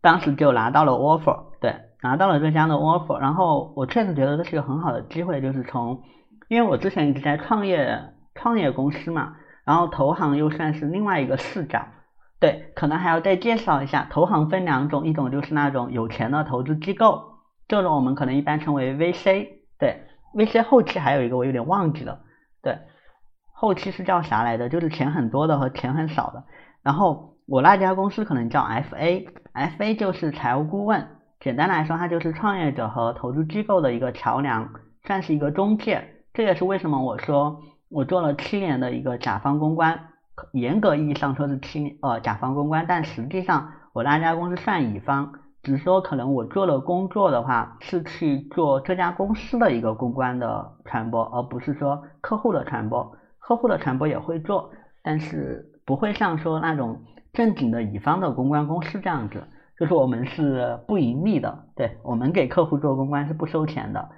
[0.00, 6.00] 当时就拿到了 offer，对，拿到了这家的 offer，然后我确实觉得这是一个很好的机会，就是从，
[6.48, 11.88] 因为我之前一直在创业创业公司嘛，然后投行又算是另外一个视角。
[12.40, 17.22] 对，可能还要再介绍一下，投行分两种，一种就是那种有钱的投资机构，
[17.68, 19.48] 这种我们可能一般称为 VC。
[19.78, 20.04] 对
[20.34, 22.20] ，VC 后期还有一个我有点忘记了，
[22.62, 22.78] 对，
[23.58, 24.68] 后期是叫啥来着？
[24.68, 26.44] 就是钱很多的和钱很少的。
[26.82, 31.08] 然后我那家公司可能叫 FA，FA 就是财务顾问，
[31.40, 34.68] 简单来说，它就是创业者和投资机构的一个桥梁，
[35.06, 36.06] 算是一个中介。
[36.34, 40.00] 这也是为什么我说我做了七年的一个甲方公关。
[40.52, 53.16] 严格意义上说是七呃甲方公关，但实际上我那家公司算乙方，只是说可能我做的工作的话是去做这家公司的一个公关的传播，而不是说客户的传播。
[53.46, 54.70] 客户的传播也会做，
[55.04, 59.44] 但是不会像说那种正经的乙方的公关公司这样子，
[59.78, 64.08] 就是我们是不盈利的，对我们给客户做公关是不收钱的。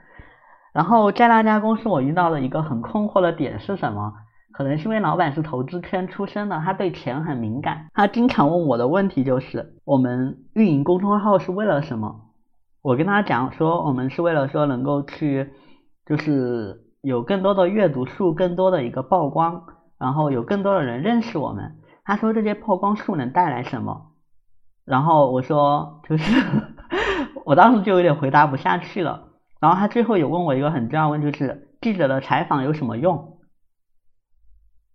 [0.72, 4.14] 然后在那家公司我遇到了一个很困惑的点是什么？
[4.50, 7.88] 可能是因为老板是投资圈出身的，他对钱很敏感。
[7.92, 12.32] 他经常问我的问题就是：我们运营公众号是为了什么？
[12.80, 15.50] 我跟他讲说，我们是为了说能够去，
[16.06, 19.64] 就是有更多的阅读数，更多的一个曝光，
[19.98, 21.76] 然后有更多的人认识我们。
[22.04, 24.12] 他说这些曝光数能带来什么？
[24.84, 26.42] 然后我说就是，
[27.44, 29.28] 我当时就有点回答不下去了。
[29.60, 33.38] 然后他最后有问我一个很重要问，就是记者的采访有什么用？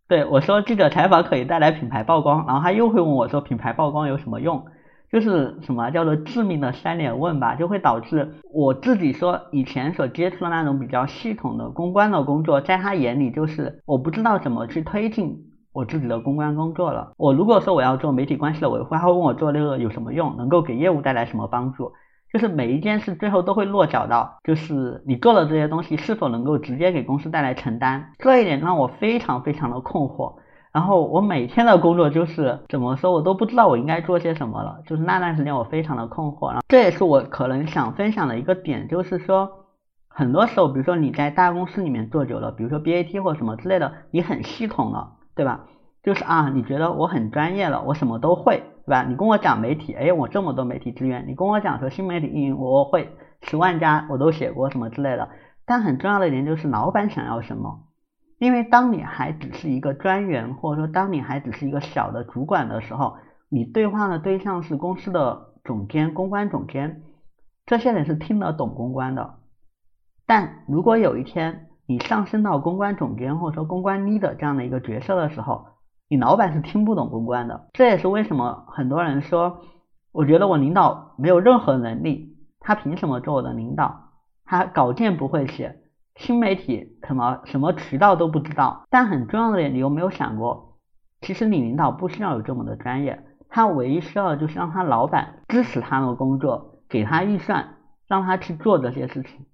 [0.07, 4.65] 对我说，记者采访可以带来品牌曝光，然后他又会问我说，品牌曝光有什么用？
[5.13, 15.37] 就是什么叫做致命的三连问吧，就会导致我自己说以前所接触的那种比较系统的公关的工作，在他眼里就是我不知道怎么去推进
[15.71, 17.13] 我自己的公关工作了。
[17.17, 21.91] 我如果说我要做媒体关系的维护，他会问我做这个有什么用，能够给业务带来什么帮助？
[22.33, 30.37] 就是每一件事最后都会落脚到，就是你做的这些东西是否能够直接给公司带来承担，这一点让我非常非常的困惑。
[30.73, 34.81] 然后我每天的工作就是怎么说，我都不知道我应该做些什么了。
[34.87, 36.47] 就是那段时间我非常的困惑。
[36.49, 39.49] 然后这也是我可能想分享的一个点，就是说
[40.07, 45.65] 很多时候，比如说你在大公司里面做久了，比如说 BAT 或什么之类的，你很系统了，对吧？
[46.03, 48.63] 就是啊，你觉得我很专业了，我什么都会。
[48.85, 49.03] 对吧？
[49.07, 51.25] 你跟我讲媒体，哎，我这么多媒体资源。
[51.25, 55.29] 你跟我讲说新媒体运营，我会十万加我都写过什么之类的。
[55.65, 57.79] 但很重要的一点就是老板想要什么。
[58.37, 63.17] 因为当你还只是一个专员，或者说当你还只是一个小的主管的时候，
[63.49, 67.03] 你对话的对象是公司的总监、公关总监，
[67.65, 69.35] 这些人是听得懂公关的。
[70.25, 75.67] 但如果有一天你上升到公关总监或者说公关 leader 这样的一个角色的时候，
[76.09, 79.61] 你老板是听不懂公关的，这也是为什么很多人说，
[80.11, 84.11] 我觉得我领导没有任何能力，他凭什么做我的领导？
[84.45, 85.82] 他稿件不会写，
[86.15, 88.85] 新媒体什么什么渠道都不知道。
[88.89, 90.77] 但很重要的点，你有没有想过，
[91.21, 97.75] 其实你领导不需要有这么的专业，他唯一需要的就是让他老板支持他的工作，给他预算，
[98.07, 99.45] 让他去做这些事情。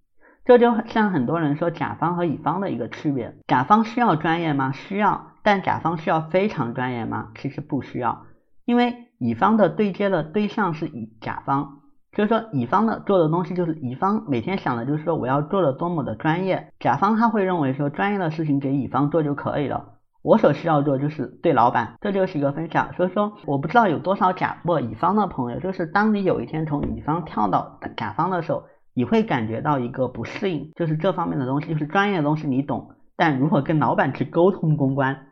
[0.45, 4.71] 这就像很多人说甲方和乙方的一个区别，甲方需要专业吗？
[4.71, 5.27] 需要。
[5.41, 7.29] 但甲方需要非常专业吗？
[7.35, 8.25] 其实不需要，
[8.65, 11.78] 因为乙方的对接的对象是乙甲方，
[12.15, 19.93] 所以说乙方的做的东西就是乙方每天想的就是说我要做的多么的专业，甲方他会认为说专业的事情给乙方做就可以了，
[20.23, 22.93] 我所需要做就是对老板，这就是一个分享。
[22.93, 28.63] 所以说我不知道有多少甲或乙方的朋友，就是当你有一天从乙方跳到甲方的时候，
[28.95, 35.27] 你会感觉到一个不适应，就是这方面的东西，就是专业的东西你懂，但如何跟老板去沟通公关？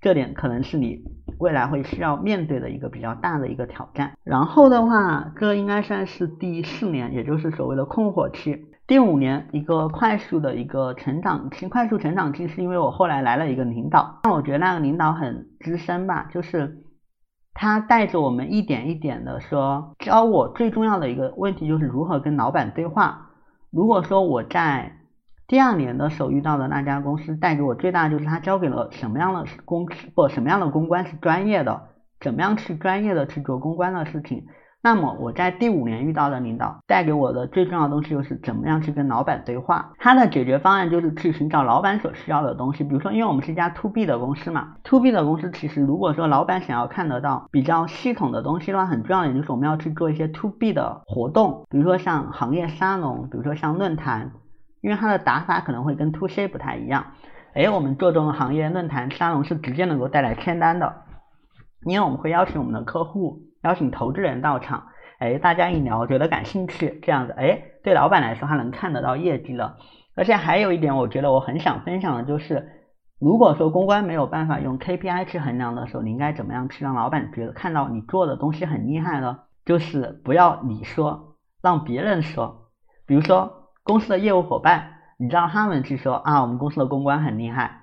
[0.00, 1.02] 这点可能是你
[1.40, 4.12] 未来会需要面对的一个比较大的一个挑战。
[4.22, 8.66] 然后的话，这应该算是第四年，也就是所谓的困惑期。
[8.86, 11.68] 第五年，一个快速的一个成长期。
[11.68, 16.82] 快速成长期是因为我后来来了一个领导，那我觉得那个领导很资深吧，就是
[17.54, 23.30] 他带着我们一点一点的说，教我最重要的一个问题就是如何跟老板对话。
[23.70, 24.99] 如果说我在
[25.50, 31.88] 第二年的时候遇到的那家公司带给我最大就是他交给了什么样的公司不什么样的公关是专业的，
[32.20, 34.44] 怎么样去专业的去做公关的事情。
[34.80, 39.92] 那么我在第五年遇到的领导带给我的最重要的东西就是怎么样去跟老板对话。
[39.98, 42.84] 他的解决方案就是去寻找老板所需要的东西。
[42.84, 54.30] 比如说，因为我们是一家 to B 的公司嘛，to B 的公司其实如果说老板想要看得到比较系统的东西的话，很重要的就是我们要去做一些 to B 的活动，比如说像行业沙龙，比如说像论坛，
[54.80, 57.06] 因为它的打法可能会跟 to C 不太一样。
[57.54, 61.02] 哎，我们做这种行业论坛沙龙是直接能够带来签单的，
[61.84, 63.42] 因为我们会邀请我们的客户。
[63.62, 64.86] 邀请投资人到场，
[65.18, 69.76] 哎，大家一聊觉得感兴趣，这样子，哎，对老板来说他能看得到业绩了。
[70.16, 72.70] 而且还有一点，我觉得我很想分享的就是，
[73.20, 79.40] 如果说公关没有办法用 KPI 去衡量的时候，你应该怎么样去让老板觉得看到你做的东西很厉害呢？
[79.66, 82.70] 就是不要你说，让别人说。
[83.06, 87.80] 比如说公司的业务伙伴，你让他们去说啊，我们公司的公关很厉害。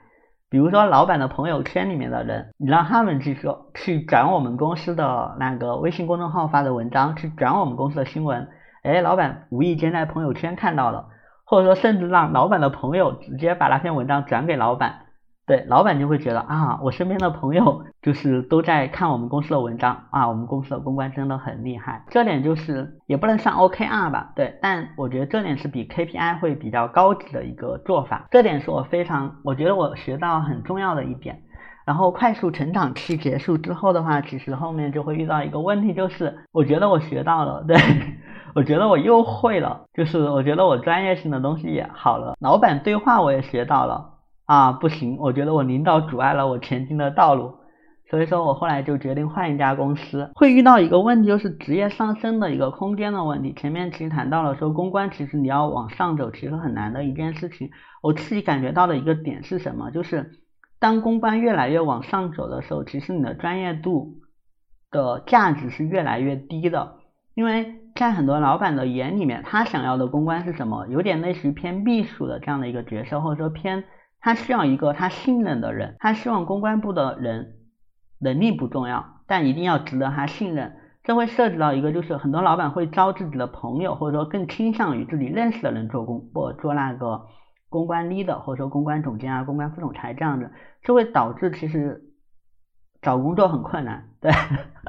[0.49, 8.47] 比如说，老板的朋友圈里面的人，你让他们去说，去转我们公司的那个微信公众号发的文章，去转我们公司的新闻，
[8.83, 11.07] 哎，老板无意间在朋友圈看到了，
[11.43, 15.06] 或者说甚至让老板的朋友直接把那篇文章转给老板。
[15.47, 22.03] 对，老板就会觉得啊，我身边的朋友就是都在看我们公司的文章啊，我们公司的公关真的很厉害。
[22.09, 28.27] 这点就是也不能算 OKR 吧，对，但我觉得这点是比 KPI 会比较高级的一个做法。
[28.29, 31.41] 这点是我非常，我觉得我学到很重要的一点。
[31.85, 37.77] 然后快速成长期结束之后的话，其实后面就会遇到一个问题，就是我觉得我学到了，对
[38.53, 44.16] 我觉得我又会了，就是我觉得我专业性的东西也好了，老板对话我也学到了。
[44.47, 47.55] 啊，不行，我觉得我领导阻碍了我前进的道路，
[48.09, 50.31] 所以说我后来就决定换一家公司。
[50.35, 53.53] 会遇到一个问题，就是职业上升的一个空间的问题。
[53.53, 57.71] 前面其实谈到了说，公关其实你要往上走，其实很难的一件事情。
[58.01, 59.91] 我自己感觉到的一个点是什么？
[59.91, 60.31] 就是
[60.79, 64.21] 当公关越来越往上走的时候，其实你的专业度
[64.91, 66.93] 的价值是越来越低的，
[67.35, 70.87] 因为在很多老板的眼里面，他想要的公关是什么？
[70.87, 73.83] 有点类似于偏秘书的这样的一个角色，或者说偏。
[74.27, 77.53] 他需要一个他信任的人，他希望公关部的人
[78.19, 80.75] 能力不重要，但一定要值得他信任。
[81.05, 87.27] 这会涉及到一个，就是很多老板会招自己的朋友，或者说更倾向于自己认识的人做公或做那个
[87.69, 90.51] 公关 leader，或者说公关总监啊、公关副总裁这样的，
[90.83, 92.01] 就会导致其实
[93.01, 94.09] 找工作很困难。
[94.19, 94.33] 对，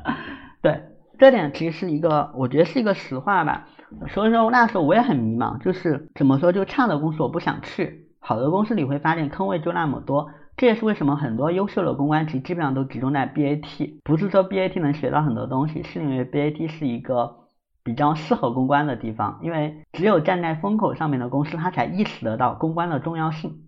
[0.62, 0.82] 对，
[1.16, 3.68] 这点其实是一个，我觉得是一个实话吧。
[4.08, 8.07] 所以说那时候我也很迷茫，就是怎么说，就差的公司我不想去。
[8.28, 14.02] 好的公司你会发现坑位就那么多，这也是为什么很多优秀的公关其实基本上都集中在 BAT。
[14.04, 17.36] 不是说 BAT 能学到很多东西，是因为 BAT 是一个
[17.82, 23.62] 比较适合公关的地方，因为只有站在风口上面的公司，它才意识得到公关的重要性。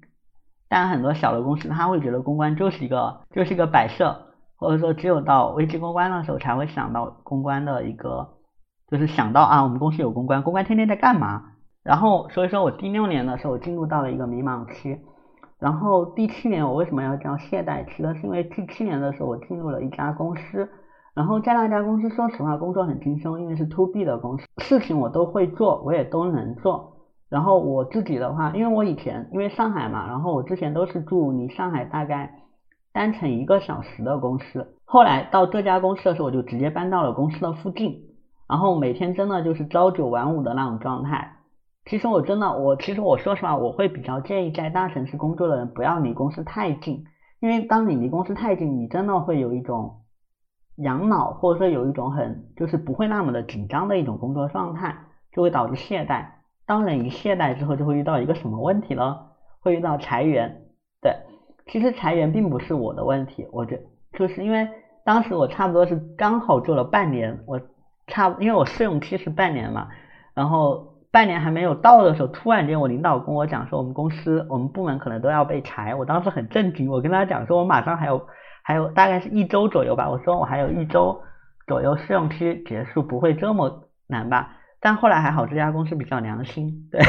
[0.68, 8.28] 但很多小的公司，他会觉得公关就是一个就是一个摆设，或者说只有到危机公关的时候才会想到公关的一个，
[8.90, 11.44] 就是想到啊，我们公司有公关，公关天天在干嘛？
[11.82, 14.98] 然后，所以说我第六年的时候我进入到了一个迷茫期，
[15.58, 18.14] 然后第七年我为什么要叫懈怠期呢？
[18.14, 20.68] 是因为第七年的时候我进入了一家公司，
[21.14, 26.98] 然后在那家公司说实话工作很轻松，因为是 to B 的公司，事情我都会做，我也都能做。
[27.30, 32.42] 然后我自己的话，因为我以前因为上海嘛，然后我之前都是住离上海大概
[32.92, 38.02] 单程一个小时的公司，后来到这家公司的时候，我就直接搬到了公司的附近，
[38.48, 41.36] 然后每天真的就是朝九晚五的那种状态。
[41.90, 47.04] 其实我真的，我其实我说实话，我会比较建议在大城市工作的人不要离公司太近，
[47.40, 50.02] 因为当你离公司太近，你真的会有一种
[50.76, 54.94] 养老，或者说有一种很就是不会那么的紧张的一种工作状态，
[55.32, 56.26] 就会导致懈怠。
[56.64, 59.18] 当人一懈怠之后，就会遇到一个什么问题呢？
[59.58, 60.62] 会遇到裁员。
[61.02, 61.12] 对，
[61.66, 64.68] 其实裁员并不是我的问题，我觉就是因为
[65.04, 67.60] 当时我差不多是刚好做了半年，我
[68.06, 69.88] 差因为我试用期是半年嘛，
[70.34, 70.88] 然后。
[71.12, 75.94] 半年还没有到的时候，突然间我领导跟我讲说，我们公司我们部门可能都要被裁。
[75.94, 78.26] 我当时很震惊，我跟他讲说，我马上还有
[78.62, 81.20] 还有大概是一周左右吧，我说我还有一周
[81.66, 84.56] 左右试用期结束，不会这么难吧？
[84.80, 87.00] 但后来还好，这家公司比较良心，对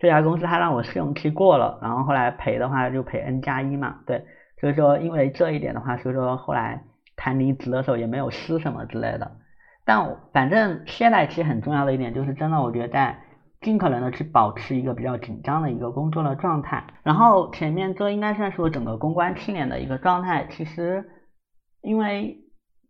[0.00, 4.24] 这家公司他让我试用期过了，然后后来赔的话就赔 N 加一嘛，对，
[4.60, 6.82] 所以说因为这一点的话，所以说后来
[7.16, 9.32] 谈离职的时候也没有撕什么之类的。
[9.84, 13.18] 但反正现在其实很重要的一点就是，真的我觉得在
[13.62, 20.48] 尽可能的去保持一个比较紧张的一个工作的状态，然后前面这应该算是我整个公关七年的一个状态。
[20.50, 21.04] 其实，
[21.80, 22.36] 因为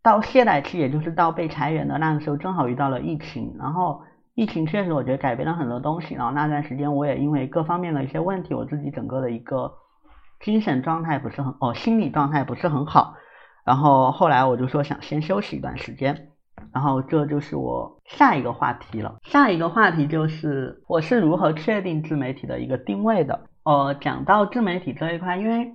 [0.03, 3.55] 到懈怠期，也就是到被裁员的那个时候，正好遇到了疫情。
[3.59, 4.03] 然后
[4.35, 6.15] 疫情确实我觉得改变了很多东西。
[6.15, 9.75] 然后那段时间我也因为各方面的一些问题，我自己整个的一个
[10.41, 13.15] 精神状态不是很哦，心理状态不是很好。
[13.65, 16.32] 然后后来我就说想先休息一段时间。
[16.73, 19.17] 然后这就是我下一个话题了。
[19.23, 23.41] 下一个话题就是我是如何确定自媒体的一个定位的。
[23.65, 25.73] 呃，讲到自媒体这一块，因为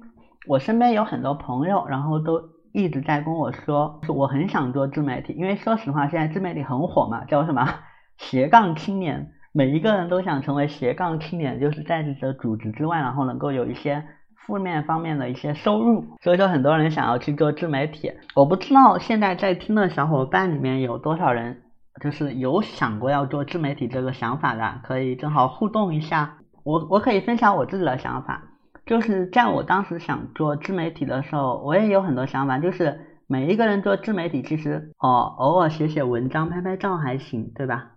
[0.47, 2.41] 我身边有很多朋友，然后都
[2.73, 7.65] 一直在跟我说，我很想做自媒体，因为说实话，现在自媒体很火嘛，叫什么
[8.17, 14.03] 斜杠青年，每一个人都想成为斜杠青年，就是在自己的主职之外，然后能够有一些
[14.47, 18.13] 负面方面的一些收入，所以说很多人想要去做自媒体。
[18.33, 21.61] 我不知道现在在听的小伙伴里面有多少人，
[22.01, 26.37] 就是有想过要做自媒体这个想法的，可以正好互动一下。
[26.63, 28.43] 我我可以分享我自己的想法，
[28.85, 37.91] 就是在我当时想做自媒体的时候，我也有很多想法，就是每一个人做自媒体，其实哦，偶尔写写文章、拍拍照还行，对吧？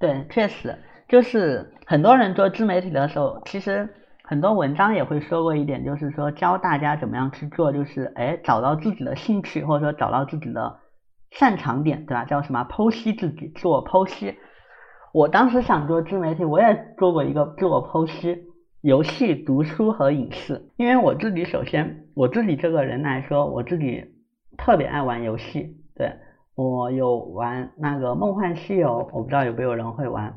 [0.00, 0.76] 对，确实，
[1.08, 3.94] 就是很多人做自媒体的时候，其实
[4.26, 10.78] 很多文章也会说过一点，就是说教大家怎么样去做，就是哎，找到自己的兴趣，或者说找到自己的
[11.30, 12.24] 擅长点，对吧？
[12.24, 12.64] 叫什么？
[12.64, 14.34] 剖析自己，自我剖析。
[15.12, 18.46] 我当时想做自媒体，我也做过一个自我剖析：
[18.80, 20.70] 游戏、读书和影视。
[20.78, 24.06] 因为我自己首先，我自己这个人来说，我自己
[24.56, 25.76] 特别爱玩游戏。
[25.94, 26.10] 对
[26.54, 30.34] 我有玩那个《梦幻西游》，我不知道有没有人会玩。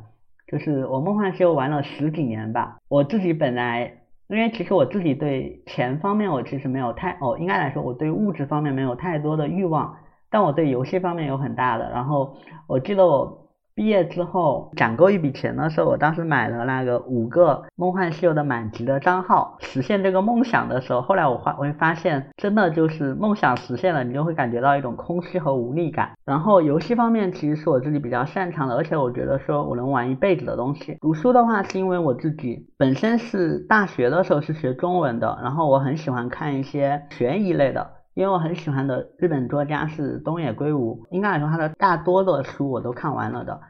[0.47, 2.77] 就是我《梦幻西游》玩了十几年吧。
[2.87, 9.97] 我自己本来，因为其实我自己对钱方面我其实没有太哦，应该来说我对物质方面没有太多的欲望，
[10.29, 11.89] 但我对游戏方面有很大的。
[11.91, 12.35] 然后
[12.67, 13.46] 我记得我。
[13.77, 26.09] 毕业之后攒够一笔钱的时候，我当时买了那个五个梦幻西游的满级的账号，实现这个梦想的时候，后来我发我会发现，真的就是梦想实现了，你就会感觉到一种空虚和无力感。
[26.25, 30.97] 然后游戏方面其实是我自己比较擅长的，而且我觉得说我能玩一辈子的东西。
[30.99, 37.96] 读书的话是因为我自己本身是大学的时候是学中文的，然后我很喜欢看一些悬疑类的。
[38.17, 43.61] 因为我很喜欢的日本作家是东野圭吾，应该来说他的大多的书我都看完了的。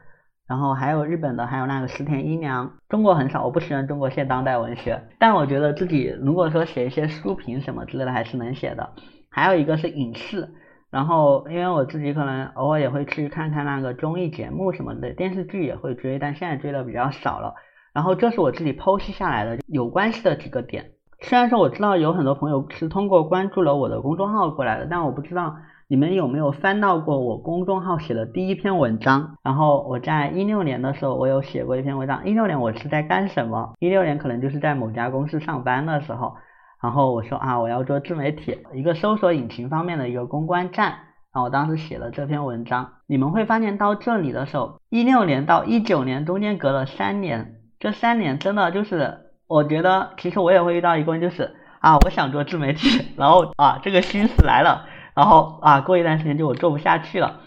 [0.46, 2.72] 然后还有日本的，还有那个石田一良。
[2.88, 8.94] 中国很少，我不喜欢中国现当代文学，但我觉得自己如果说写一些书评什么之类的还是能写的。
[9.28, 10.48] 还有一个是影视，
[10.90, 17.54] 然后因为我自己可能偶尔也会去看看那个综艺节目什么的，电视剧也会追，但现在追的比较少了。
[17.92, 20.92] 然后这是我自己剖析下来的有关系的几个点。
[21.20, 25.56] 虽然说我知道有很多朋友是通过关注了我的公众号过来的，但我不知道
[25.88, 29.36] 你们有没有翻到过我公众号写的第一篇文章。
[29.42, 32.24] 然后我在一六年的时候，我有写过一篇文章。
[32.24, 33.74] 一六年我是在干什么？
[33.80, 36.36] 一六年可能就是在某家公司上班的时候。
[36.80, 40.90] 然后我说啊，我要做自媒体，一个搜索引擎方面的一个公关站。
[41.32, 42.92] 然后我当时写了这篇文章。
[43.08, 49.24] 你们会发现到这里的时候，一六年到一九年中间隔了三年，这三年真的就是。
[49.48, 57.40] 我觉得其实我也会遇到一个问题，就是啊，我想做自媒体， 然后啊，这个心思来了，然后啊，过一段时间就我做不下去了。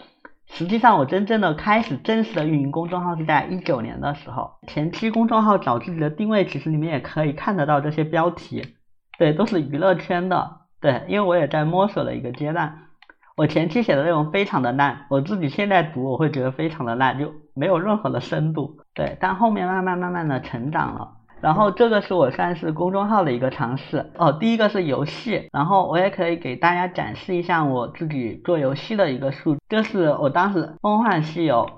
[0.48, 4.50] 实际上，我真正的开始正式的运营公众号是在一九年的时候。
[4.66, 8.74] 前期公众号找自己的定位，其实你们也可以看得到这些标题，
[9.18, 12.80] 对，都是娱乐圈的，对，因为我也在摸索的一个阶段。
[13.34, 21.12] 我前期写的内容非常的烂，我自己现在读我会觉得非常的烂，就没有任何的深度，对，但后面慢慢慢慢的成长了。
[21.42, 31.68] 然后这个是我算是公众号的一个尝试哦，第一个是游戏，然后我也可以给大家展示一下我自己做游戏的一个数，这是我当时梦幻西游，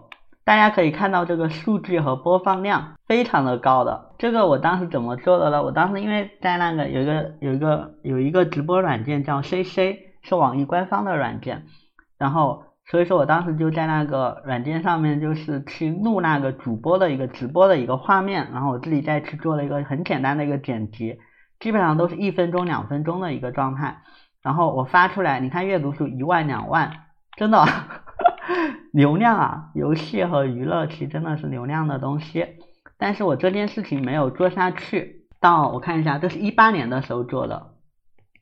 [0.45, 5.63] 大家可以看到这个数据和播放量非常的高的，这个我当时怎么做的呢？
[5.63, 11.65] 我当时因为在那个有一个有一个有一个直播软件叫 CC，是网易官方的软件，
[12.19, 12.65] 然后。
[12.87, 21.19] 所以说我当时就在那个软件上面，就是去录那个主播的一个直播的一个画面，然后我自己再去做了一个很简单的一个剪辑，
[21.59, 24.03] 基本上都是一分钟、两分钟的一个状态，
[24.43, 26.93] 然后我发出来，你看阅读数一万、两万，
[27.37, 27.65] 真的
[28.93, 29.71] 流量啊！
[29.75, 32.47] 游戏和娱乐其实真的是流量的东西，
[32.99, 37.69] 但是我这件事情没有做下去，到我看一下，这是一八年的时候做的，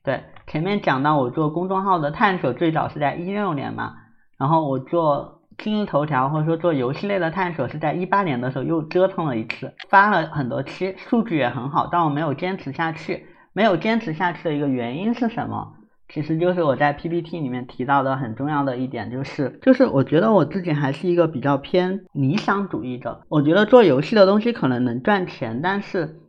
[0.03, 4.02] 对，前面讲到我做公众号的探索最早是在一六年嘛。
[4.37, 13.27] 然后我做今日头条或者说做游戏类的探索是在一八年的时候又折腾了一次，发了很多期，数据也很好，但我没有坚持下去。
[13.55, 15.75] 没有坚持下去的一个原因是什么？
[16.09, 23.21] 其实就是我在 PPT 里面提到的很重要的一点，就是就是我觉得我自己还是一个比较偏理想主义者。
[23.29, 26.19] 我觉得做游戏的东西可能能赚钱，但是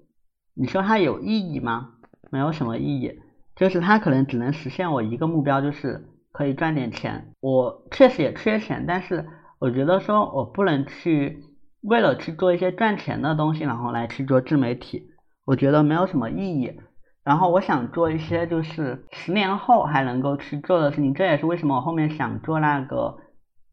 [0.54, 1.92] 你说它有意义吗？
[2.30, 3.18] 没有什么意义，
[3.56, 6.06] 就是它可能只能实现我一个目标，就是。
[6.34, 9.24] 可以赚点钱，我确实也缺钱，但是
[9.60, 11.44] 我觉得说我不能去
[11.80, 15.04] 为了去做一些赚钱的东西，然后来去做自媒体，
[15.46, 16.80] 我觉得没有什么意义。
[17.22, 23.16] 然后我想做一些就是十年后还能够去做的事情，这也是为什么我后面想做那个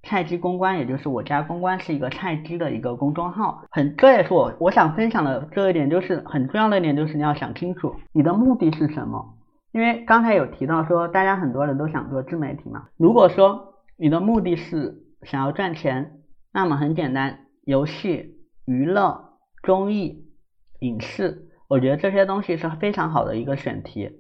[0.04, 3.64] 菜鸡公关，也就是我家公关是一个菜鸡的一个公众号。
[3.72, 9.34] 很，这也是我我想分享的这一点，就是很重要的一点，就是你要想清楚你的目的是什么。
[9.72, 12.88] 因为刚才有提到说，大家很多人都想做自媒体嘛。
[12.98, 16.20] 如果说你的目的是想要赚钱，
[16.52, 20.30] 那么很简单，游戏、娱乐、综艺、
[20.80, 24.12] 影视，我觉得这些东西是非常好的一个选题。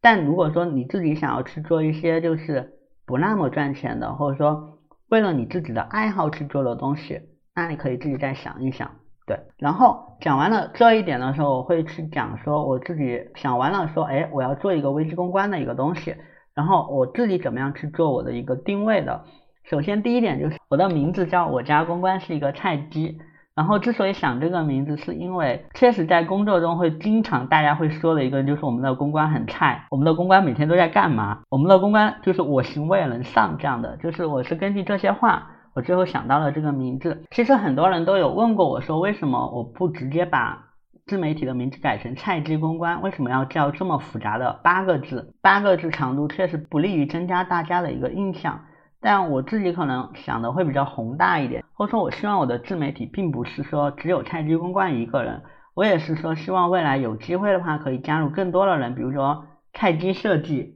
[0.00, 7.20] 但如果说你自己想要去做一些就是不那么赚钱的，或者说为了你自己的爱好去做的东西，
[7.54, 8.99] 那你可以自己再想一想。
[9.30, 16.16] 对，然后讲完了这一点的时候，我会去讲说我自己想完了说，哎，我要做一个危机公关的一个东西，
[16.52, 19.22] 然后我自己怎么样去做我的一个定位的。
[19.62, 23.18] 首先第一点就是我的名字叫我家公关是一个菜鸡，
[23.54, 31.42] 然后之所以想这个名字，是因为确实在工作中会经常大家会说的一个就是我们的公关很菜，我们的公关每天都在干嘛？
[31.50, 35.52] 我们的公关就是我行我也能上这样的，就是我是根据这些话。
[35.80, 37.24] 我最后想到了这个名字。
[37.30, 40.66] 其实很多人都有问过我说，为什么我不直接把
[41.06, 43.00] 自媒体的名字改成“菜鸡公关”？
[43.02, 45.34] 为什么要叫这么复杂的八个字？
[45.40, 48.60] 八个字长度确实不利于增加大家的一个印象。
[49.00, 55.40] 但我自己可能想的会比较宏大一点，或者说，我希望我的自媒体并不是说只有菜鸡公关一个人，
[55.72, 60.74] 我也是说希望未来有机会的话可以加入更多的人，比如说菜鸡设计，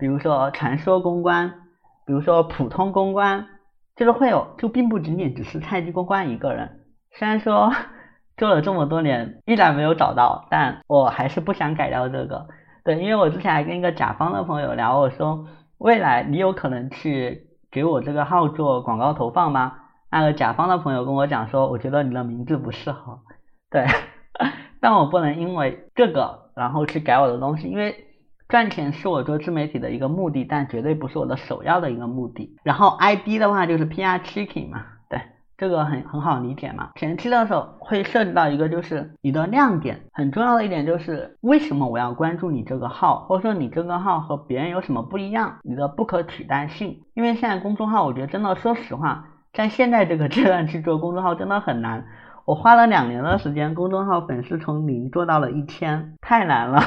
[0.00, 1.50] 比如说传说公关，
[2.04, 3.46] 比如说普通公关。
[4.00, 6.80] 就是会有，就并不仅仅只是菜鸡公关一个人。
[7.12, 7.70] 虽然说
[8.38, 12.48] 做了这么多年，依然没有找到，但我还是不想改掉这个。
[12.82, 15.44] 对，因为我之前还跟一个甲方的朋友聊，我说
[15.76, 19.74] 未来你有可能去给我这个号做广告投放吗？
[20.10, 23.18] 那个甲方的朋友跟我讲说，我觉得你的名字不适合。
[23.70, 23.84] 对，
[24.80, 28.06] 但我不能因为这个然后去改我的东西，因为。
[28.50, 32.56] 赚钱是我做自媒体的一个目的，但绝对不是我的首要的一个目的。
[32.64, 35.20] 然后 ID 的话就是 PR Chicken 嘛，对，
[35.56, 36.90] 这个很很好理解嘛。
[36.96, 47.02] 前期的时候会涉及到一个就是你的亮点，很重要的一点就是为什么我要关注你这个号，或者说你这个号和别人有什么不一样，你的不可取代性。
[47.14, 52.04] 因为现在公众号，我觉得真的说实话，在现在这个阶段去做公众号真的很难。
[52.46, 56.82] 我花了两年的时间，公众号粉丝从零做到了一千，太难了。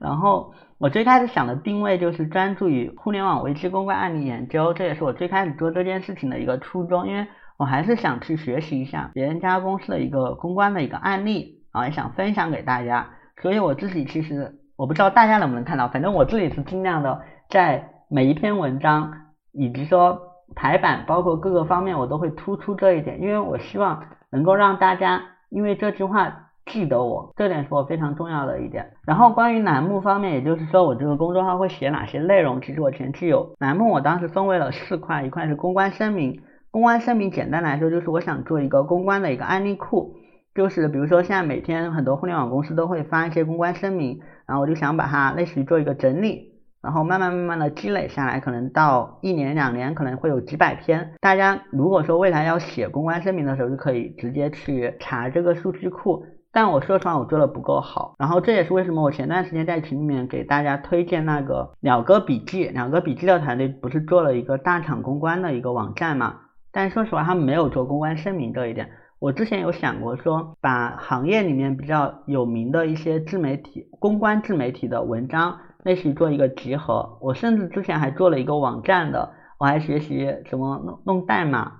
[0.00, 7.26] 然后我最开始想的定位就是专注于互联网危机公关案例研究，这也是我最开始做这件事情的一个初衷，因为
[7.56, 13.10] 我还是想去学习一下别人家公司的一个公关的一个案例，然后也想分享给大家。
[13.42, 17.20] 所以我自己其实我不知道大家能不能看到，反正我自己是尽量的
[17.50, 19.12] 在每一篇文章
[19.52, 20.20] 以及说
[20.54, 26.44] 排版，包括各个方面，我都会突出这一点，因为我希望能够让大家因为这句话。
[26.68, 28.88] 记得我，这点是我非常重要的一点。
[29.06, 36.40] 然后关于栏目方面，也就是说我这个公众号会写哪些内容，其实我前期有栏目，我当时分为了四块，一块是公关声明。
[36.70, 40.14] 公关声明简单来说就是我想做一个公关的一个案例库，
[40.54, 46.52] 就是比如说现在每天很多互联网公司都会发一些公关声明，然后我就想把它类似于做一个整理，
[46.82, 51.14] 然后慢慢慢慢的积累下来，可能到一年两年可能会有几百篇。
[51.20, 56.22] 大家如果说未来要写公关声明的时候，就可以直接去查这个数据库。
[56.60, 58.16] 但我说实话，我做的不够好。
[58.18, 66.34] 然后这也是为什么我前段时间在群里面给大家推荐那个鸟哥笔记，鸟哥笔记的团队不是做了一个大厂公关的一个网站嘛？
[66.72, 68.90] 但说实话，他们没有做公关声明这一点。
[69.20, 77.18] 我之前有想过说，把行业里面比较有名的一些自媒体、公关自媒体的文章，类似于做一个集合。
[77.20, 79.30] 我甚至之前还做了一个网站的，
[79.60, 81.74] 我还学习怎么弄弄代码。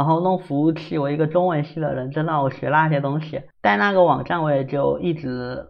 [0.00, 5.66] 然后弄服务器，我一个中文系的人，真的我学那些东西，但那个网站我也就一直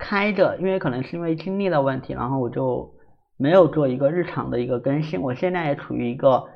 [0.00, 2.92] 开着，因为可能是因为精力的问题，然后我就
[3.36, 5.22] 没有做一个日常的一个更新。
[5.22, 6.48] 我现在也处于一个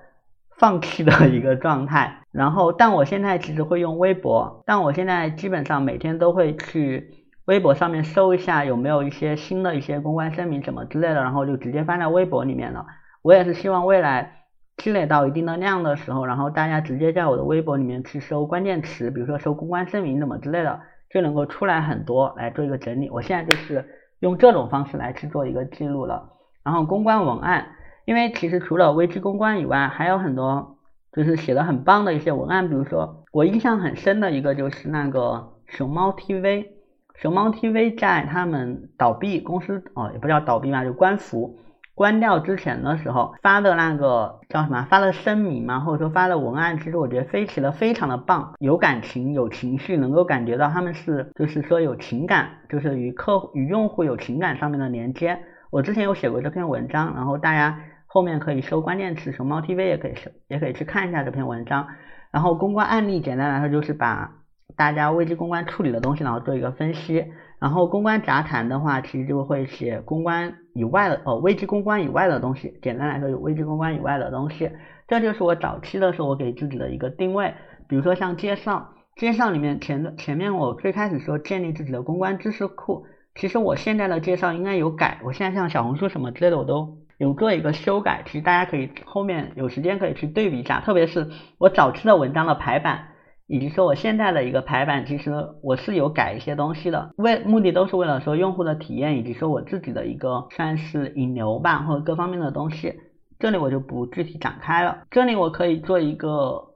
[0.59, 2.24] 放弃的一个状态。
[2.32, 12.84] 然后，但我现在其实会用微博，但我现在基本上每天都会去微博上面搜一下有没有一些新的一些公关声明什么之类的，然后就直接发在微博里面了。
[13.22, 14.36] 我也是希望未来。
[14.77, 23.09] 积累到一定的量的时候，然后大家直接在我的微博里面去搜关键词，比如说搜公关声明怎么之类的，就能够出来很多来做一个整理。
[23.09, 23.89] 我现在就是
[24.20, 26.31] 用这种方式来去做一个记录了。
[26.62, 27.68] 然后公关文案，
[28.05, 30.77] 因为其实除了危机公关以外，还有很多
[31.12, 36.66] 就是写的很棒的一些文案，比如说我印象很深的一个就是那个熊猫 TV，
[37.14, 41.59] 熊猫 TV 在他们倒闭公司哦，也不叫倒闭吧，就关服。
[41.97, 44.86] 关掉之前的时候发的那个叫什么？
[44.88, 55.40] 发的声明嘛，或者说发的文案，其实我觉得飞起的非常的棒，有感情，有情绪，能够感觉到他们是就是说有情感，就是与客户与用户有情感上面的连接。
[55.70, 57.80] 我之前有写过这篇文章，然后大家。
[58.09, 61.88] 后面可以搜关键词，熊猫 TV 也可以搜，也可以去看一下这篇文章。
[62.30, 64.30] 然后公关案例，简单来说就是把
[64.74, 67.26] 大家危机公关处理的东西，然后做一个分析。
[67.59, 72.78] 然后公关杂谈的话，其实就会写公关以外的，哦，危机公关以外的东西。
[72.82, 74.70] 简单来说，有危机公关以外的东西。
[75.09, 77.54] 这就是我早期的时候我给自己的一个定位。
[77.88, 85.20] 比如说像介绍，介绍里面前的前面我最开始说建立自己的公关知识库，其实我现在的介绍应该有改。
[85.24, 88.22] 我现在像小红书什么之类的，我都有做一个修改。
[88.26, 93.09] 其实大家可以后面有时间可以去对比一下，特别是我早期的文章的排版。
[93.49, 95.32] 以及说我现在的一个排版，其实
[95.62, 102.94] 我是有改一些东西的，为目的都是为了说用户的体验，以及说我自己的一个算是引流吧，或者各方面的东西，
[103.38, 105.05] 这里我就不具体展开了。
[105.11, 106.74] 这里我可以做一个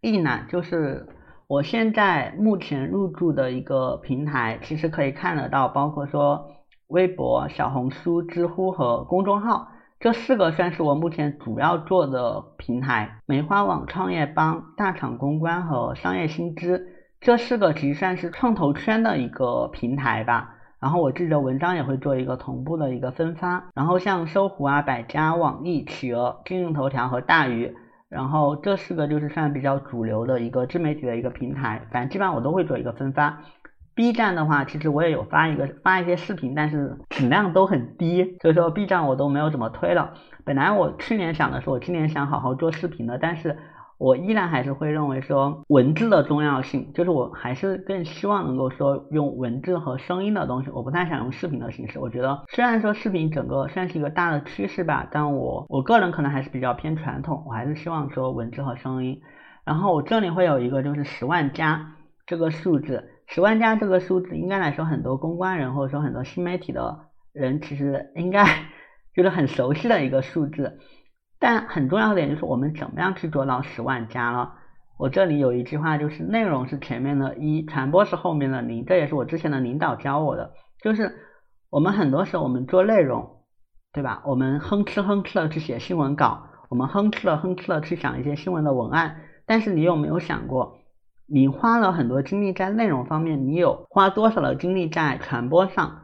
[0.00, 1.08] 一览，就是
[1.48, 6.46] 我现在目前入驻的一个平台，其实可以看得到，包括说
[6.86, 9.71] 微博、小红书、知乎和公众号。
[10.02, 16.88] 这四个算是我目前主要做的平台，梅花网、创业邦、大厂公关和商业新知，
[17.20, 20.56] 这四个其实算是创投圈的一个平台吧。
[20.80, 23.68] 然后我自己的文章也会做一个同步的一个分发。
[23.76, 27.72] 然后像搜狐啊、百家、网易、企鹅、今日头条和大鱼，
[28.08, 33.44] 然后这四个就是算比较主流的一个自媒体的一个平台，反正基本上我都会做一个分发。
[33.94, 40.14] B 站的话，其实我也有发一个发一些视频，但是质量都很低，所以说 B 站我都没有怎么推了。
[40.44, 43.58] 本来我去年想的是，我今年想好好做视频的，但是
[43.98, 51.98] 我依然还是会认为说文字的重要性，就是我还是更希望能够说用文字和声音的东西，我不太想用视频的形式。
[51.98, 59.20] 我觉得虽然说视频整个算是一个大的趋势吧，但我我个人可能还是比较偏传统，我还是希望说文字和声音。
[59.64, 61.92] 然后我这里会有一个就是十万加
[62.26, 63.10] 这个数字。
[63.34, 68.44] 十万加这个数字，应该来说，很多公关人或者说很多新媒体的人，其实应该
[69.16, 70.78] 就是很熟悉的一个数字。
[71.38, 74.52] 但很重要的点就是，我们怎么样去做到十万加了？
[74.98, 78.84] 我这里有一句话，就是内容是前面的一，传播是后面的零。
[78.84, 80.52] 这也是我之前的领导教我的，
[80.82, 81.10] 就是
[81.70, 83.44] 我们很多时候我们做内容，
[83.94, 84.22] 对吧？
[84.26, 90.81] 我们哼哧哼哧的去写新闻稿，我们哼哧了哼哧的去想一些新闻的文案，但是你有没有想过？
[91.34, 96.02] 你花了很多精力在内容方面，你有花多少的精力在传播上？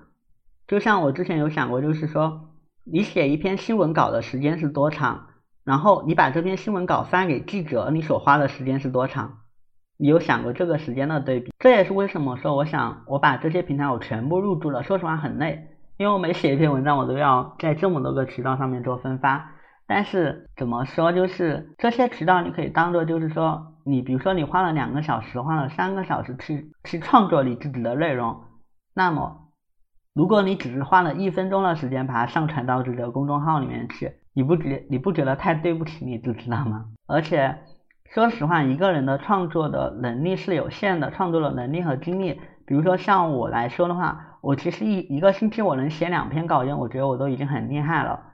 [0.67, 2.49] 就像我之前有想过，就是说，
[2.85, 5.27] 你写一篇新闻稿的时间是多长？
[5.65, 9.41] 然后你把这篇新闻稿发给记者，你所花的时间是多长？
[9.99, 11.53] 你有想过这个时间的对比？
[11.59, 14.83] 这也是为什么说我想我把这些平台我全部入驻了。
[14.83, 15.69] 说实话很累，
[15.99, 19.51] 因为我每写一篇文章，我都要在这么多个渠道上面做分发。
[19.87, 23.75] 但是怎么说，就是这些渠道你可以当做，就是说。
[23.89, 28.43] 你比如说，你花了两个小时，花了三个小时去去创作你自己的内容，
[28.95, 29.49] 那么，
[30.15, 36.87] 如果你只是花了一分钟的时间把它上传到自己的公众号里面去，你不觉你不觉得太对不起你自己了吗？
[37.07, 37.59] 而且，
[38.13, 48.25] 说实话，一个人的创作的能力是有限的，创作的能力和精力，比如说像我来说的话，我其实一一个星期我能写两篇稿件，我觉得我都已经很厉害了。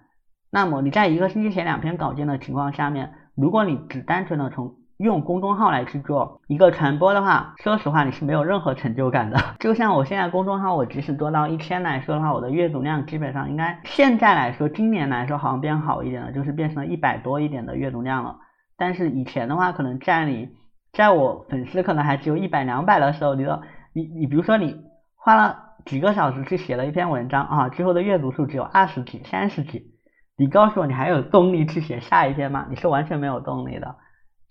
[0.50, 9.38] 那么你在一个星期写两篇稿件的情况下面，如果你只单纯的从用公众号来去做一个传播的话，说实话你是没有任何成就感的。
[9.61, 18.38] 就像我现在公众号，我即使做到一千来说的话，我的阅读量基本上应该现在来说，今年来说好像变好一点了，就是变成了一百多一点的阅读量了。
[18.78, 20.48] 但是以前的话，可能在你
[20.92, 23.61] 在我粉丝可能还只有一百两百的时候，你说
[23.92, 24.74] 你你比如说你
[25.16, 29.92] 花了几个小时去写了一篇文章啊，最后的阅读数只有二十几、三十几，
[30.38, 32.66] 你告诉我你还有动力去写下一篇吗？
[32.70, 33.96] 你是完全没有动力的。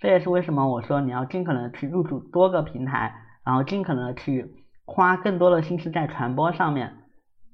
[0.03, 6.93] 这也是为什么我说你要尽可能去入驻多个平台，然后尽可能去花更多的心思在传播上面，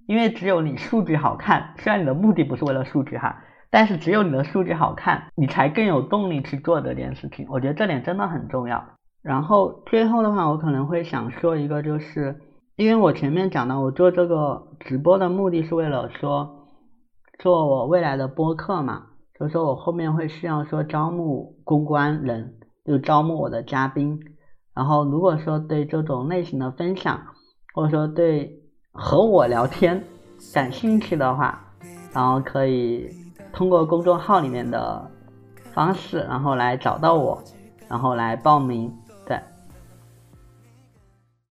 [0.08, 7.46] 因为只有你数据好看，虽然你的目的不是为了数据哈，但是只有你的数据好看，你才更有动力去做这件事情。
[7.52, 8.84] 我觉得这点真的很重要。
[9.22, 12.42] 然后最后的话，我可能会想说一个，就是
[12.78, 16.66] 因为我前面讲到，我做这个直播的目的是为了说
[17.38, 19.04] 做我未来的播客嘛。
[19.38, 24.20] 所以说我后面会需要说招募公关人，就招募我的嘉宾。
[24.74, 27.22] 然后如果说对这种类型的分享，
[27.76, 28.60] 或者说对
[28.92, 30.04] 和我聊天
[30.52, 31.64] 感兴趣的话，
[32.12, 33.08] 然后可以
[33.54, 35.12] 通过公众号里面的
[35.72, 37.40] 方式，然后来找到我，
[37.88, 38.92] 然后来报名。